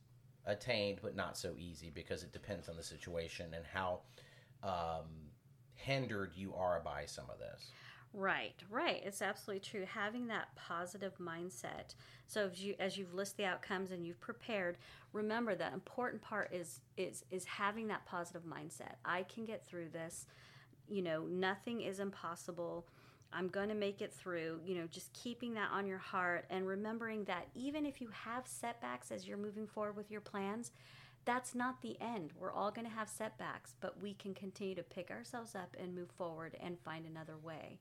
attained, 0.45 0.99
but 1.01 1.15
not 1.15 1.37
so 1.37 1.55
easy 1.57 1.89
because 1.89 2.23
it 2.23 2.33
depends 2.33 2.69
on 2.69 2.75
the 2.75 2.83
situation 2.83 3.53
and 3.53 3.65
how 3.65 4.01
um, 4.63 5.07
hindered 5.75 6.33
you 6.35 6.53
are 6.55 6.81
by 6.83 7.05
some 7.05 7.25
of 7.29 7.39
this. 7.39 7.71
Right, 8.15 8.53
right. 8.69 9.01
It's 9.03 9.23
absolutely 9.23 9.61
true. 9.61 9.85
Having 9.91 10.27
that 10.27 10.49
positive 10.55 11.17
mindset. 11.17 11.95
So 12.27 12.45
as 12.51 12.63
you 12.63 12.75
as 12.79 12.95
you've 12.95 13.13
listed 13.15 13.37
the 13.39 13.45
outcomes 13.45 13.89
and 13.91 14.05
you've 14.05 14.19
prepared, 14.21 14.77
remember 15.13 15.55
that 15.55 15.73
important 15.73 16.21
part 16.21 16.53
is 16.53 16.81
is 16.95 17.25
is 17.31 17.45
having 17.45 17.87
that 17.87 18.05
positive 18.05 18.43
mindset. 18.43 18.95
I 19.03 19.23
can 19.23 19.45
get 19.45 19.65
through 19.65 19.89
this. 19.89 20.27
You 20.87 21.01
know, 21.01 21.23
nothing 21.25 21.81
is 21.81 21.99
impossible. 21.99 22.85
I'm 23.33 23.47
going 23.47 23.69
to 23.69 23.75
make 23.75 24.01
it 24.01 24.13
through. 24.13 24.59
You 24.63 24.75
know, 24.75 24.87
just 24.87 25.11
keeping 25.13 25.55
that 25.55 25.71
on 25.71 25.87
your 25.87 25.97
heart 25.97 26.45
and 26.51 26.67
remembering 26.67 27.23
that 27.25 27.47
even 27.55 27.85
if 27.85 27.99
you 27.99 28.09
have 28.11 28.47
setbacks 28.47 29.11
as 29.11 29.27
you're 29.27 29.37
moving 29.37 29.65
forward 29.67 29.95
with 29.95 30.11
your 30.11 30.21
plans, 30.21 30.71
that's 31.25 31.55
not 31.55 31.81
the 31.81 31.97
end. 32.01 32.31
We're 32.37 32.51
all 32.51 32.71
going 32.71 32.87
to 32.87 32.93
have 32.93 33.09
setbacks, 33.09 33.75
but 33.79 34.01
we 34.01 34.13
can 34.13 34.33
continue 34.33 34.75
to 34.75 34.83
pick 34.83 35.11
ourselves 35.11 35.55
up 35.55 35.75
and 35.79 35.95
move 35.95 36.11
forward 36.11 36.55
and 36.61 36.79
find 36.79 37.05
another 37.05 37.37
way. 37.37 37.79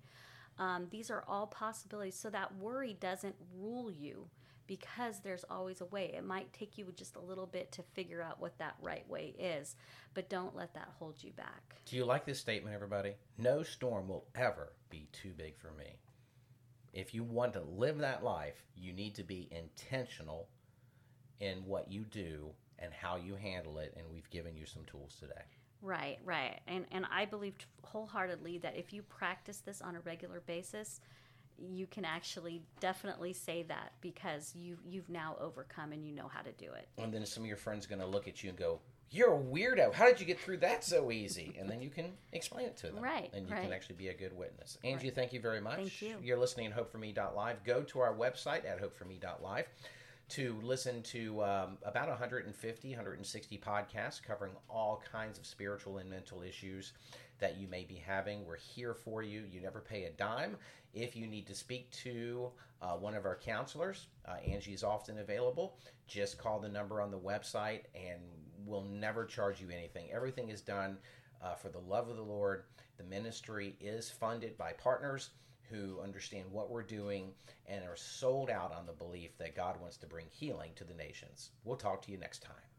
Um, 0.58 0.86
these 0.90 1.10
are 1.10 1.24
all 1.26 1.46
possibilities 1.46 2.14
so 2.14 2.30
that 2.30 2.56
worry 2.56 2.96
doesn't 3.00 3.34
rule 3.58 3.90
you 3.90 4.28
because 4.66 5.20
there's 5.20 5.44
always 5.50 5.80
a 5.80 5.86
way. 5.86 6.12
It 6.16 6.24
might 6.24 6.52
take 6.52 6.78
you 6.78 6.92
just 6.96 7.16
a 7.16 7.20
little 7.20 7.46
bit 7.46 7.72
to 7.72 7.82
figure 7.82 8.22
out 8.22 8.40
what 8.40 8.58
that 8.58 8.76
right 8.80 9.08
way 9.08 9.34
is, 9.38 9.76
but 10.14 10.28
don't 10.28 10.56
let 10.56 10.74
that 10.74 10.92
hold 10.98 11.16
you 11.22 11.32
back. 11.32 11.76
Do 11.86 11.96
you 11.96 12.04
like 12.04 12.24
this 12.24 12.38
statement, 12.38 12.74
everybody? 12.74 13.14
No 13.38 13.62
storm 13.62 14.08
will 14.08 14.26
ever 14.34 14.72
be 14.88 15.08
too 15.12 15.32
big 15.36 15.58
for 15.58 15.72
me. 15.72 15.96
If 16.92 17.14
you 17.14 17.24
want 17.24 17.54
to 17.54 17.62
live 17.62 17.98
that 17.98 18.22
life, 18.22 18.62
you 18.76 18.92
need 18.92 19.14
to 19.16 19.24
be 19.24 19.48
intentional 19.50 20.48
in 21.40 21.64
what 21.66 21.90
you 21.90 22.04
do 22.04 22.50
and 22.78 22.92
how 22.92 23.16
you 23.16 23.36
handle 23.36 23.78
it, 23.78 23.94
and 23.96 24.06
we've 24.12 24.28
given 24.30 24.56
you 24.56 24.66
some 24.66 24.84
tools 24.84 25.16
today. 25.18 25.42
Right, 25.82 26.18
right. 26.24 26.60
And 26.68 26.86
and 26.92 27.06
I 27.10 27.24
believe 27.24 27.54
wholeheartedly 27.82 28.58
that 28.58 28.76
if 28.76 28.92
you 28.92 29.02
practice 29.02 29.58
this 29.58 29.82
on 29.82 29.96
a 29.96 30.00
regular 30.00 30.40
basis, 30.40 31.00
you 31.58 31.86
can 31.86 32.04
actually 32.04 32.62
definitely 32.80 33.32
say 33.32 33.64
that 33.64 33.92
because 34.00 34.54
you 34.54 34.78
you've 34.84 35.08
now 35.08 35.36
overcome 35.40 35.92
and 35.92 36.06
you 36.06 36.12
know 36.12 36.28
how 36.28 36.40
to 36.40 36.52
do 36.52 36.72
it. 36.72 36.88
And 36.98 37.12
then 37.12 37.26
some 37.26 37.42
of 37.42 37.48
your 37.48 37.56
friends 37.56 37.84
are 37.84 37.88
going 37.88 38.00
to 38.00 38.06
look 38.06 38.28
at 38.28 38.44
you 38.44 38.50
and 38.50 38.58
go, 38.58 38.80
"You're 39.10 39.34
a 39.34 39.38
weirdo. 39.38 39.92
How 39.92 40.06
did 40.06 40.20
you 40.20 40.26
get 40.26 40.38
through 40.38 40.58
that 40.58 40.84
so 40.84 41.10
easy?" 41.10 41.56
And 41.58 41.68
then 41.68 41.82
you 41.82 41.90
can 41.90 42.12
explain 42.32 42.66
it 42.66 42.76
to 42.78 42.86
them. 42.86 43.02
Right, 43.02 43.30
And 43.34 43.48
you 43.48 43.54
right. 43.54 43.64
can 43.64 43.72
actually 43.72 43.96
be 43.96 44.08
a 44.08 44.14
good 44.14 44.36
witness. 44.36 44.78
Angie, 44.84 45.10
thank 45.10 45.32
you 45.32 45.40
very 45.40 45.60
much. 45.60 45.76
Thank 45.76 46.02
you. 46.02 46.16
You're 46.22 46.38
listening 46.38 46.66
at 46.66 46.76
hopeforme.live. 46.76 47.64
Go 47.64 47.82
to 47.82 47.98
our 48.00 48.14
website 48.14 48.64
at 48.64 48.80
hopeforme.live 48.80 49.66
to 50.32 50.58
listen 50.62 51.02
to 51.02 51.44
um, 51.44 51.76
about 51.84 52.08
150, 52.08 52.88
160 52.88 53.58
podcasts 53.58 54.22
covering 54.22 54.52
all 54.66 55.02
kinds 55.12 55.38
of 55.38 55.44
spiritual 55.44 55.98
and 55.98 56.08
mental 56.08 56.40
issues 56.40 56.94
that 57.38 57.58
you 57.58 57.68
may 57.68 57.84
be 57.84 57.96
having. 57.96 58.46
We're 58.46 58.56
here 58.56 58.94
for 58.94 59.22
you. 59.22 59.44
You 59.50 59.60
never 59.60 59.80
pay 59.80 60.04
a 60.04 60.10
dime. 60.10 60.56
If 60.94 61.14
you 61.14 61.26
need 61.26 61.46
to 61.48 61.54
speak 61.54 61.90
to 62.04 62.50
uh, 62.80 62.92
one 62.92 63.14
of 63.14 63.26
our 63.26 63.36
counselors, 63.36 64.06
uh, 64.26 64.36
Angie 64.50 64.72
is 64.72 64.82
often 64.82 65.18
available. 65.18 65.76
Just 66.06 66.38
call 66.38 66.60
the 66.60 66.68
number 66.68 67.02
on 67.02 67.10
the 67.10 67.18
website 67.18 67.82
and 67.94 68.20
we'll 68.64 68.84
never 68.84 69.26
charge 69.26 69.60
you 69.60 69.68
anything. 69.70 70.08
Everything 70.14 70.48
is 70.48 70.62
done 70.62 70.96
uh, 71.44 71.56
for 71.56 71.68
the 71.68 71.78
love 71.78 72.08
of 72.08 72.16
the 72.16 72.22
Lord. 72.22 72.64
The 72.96 73.04
ministry 73.04 73.76
is 73.80 74.08
funded 74.08 74.56
by 74.56 74.72
partners 74.72 75.28
who 75.70 76.00
understand 76.00 76.44
what 76.50 76.70
we're 76.70 76.82
doing 76.82 77.32
and 77.66 77.84
are 77.84 77.96
sold 77.96 78.50
out 78.50 78.74
on 78.74 78.86
the 78.86 78.92
belief 78.92 79.36
that 79.38 79.56
God 79.56 79.80
wants 79.80 79.96
to 79.98 80.06
bring 80.06 80.26
healing 80.30 80.72
to 80.76 80.84
the 80.84 80.94
nations. 80.94 81.50
We'll 81.64 81.76
talk 81.76 82.02
to 82.02 82.12
you 82.12 82.18
next 82.18 82.42
time. 82.42 82.71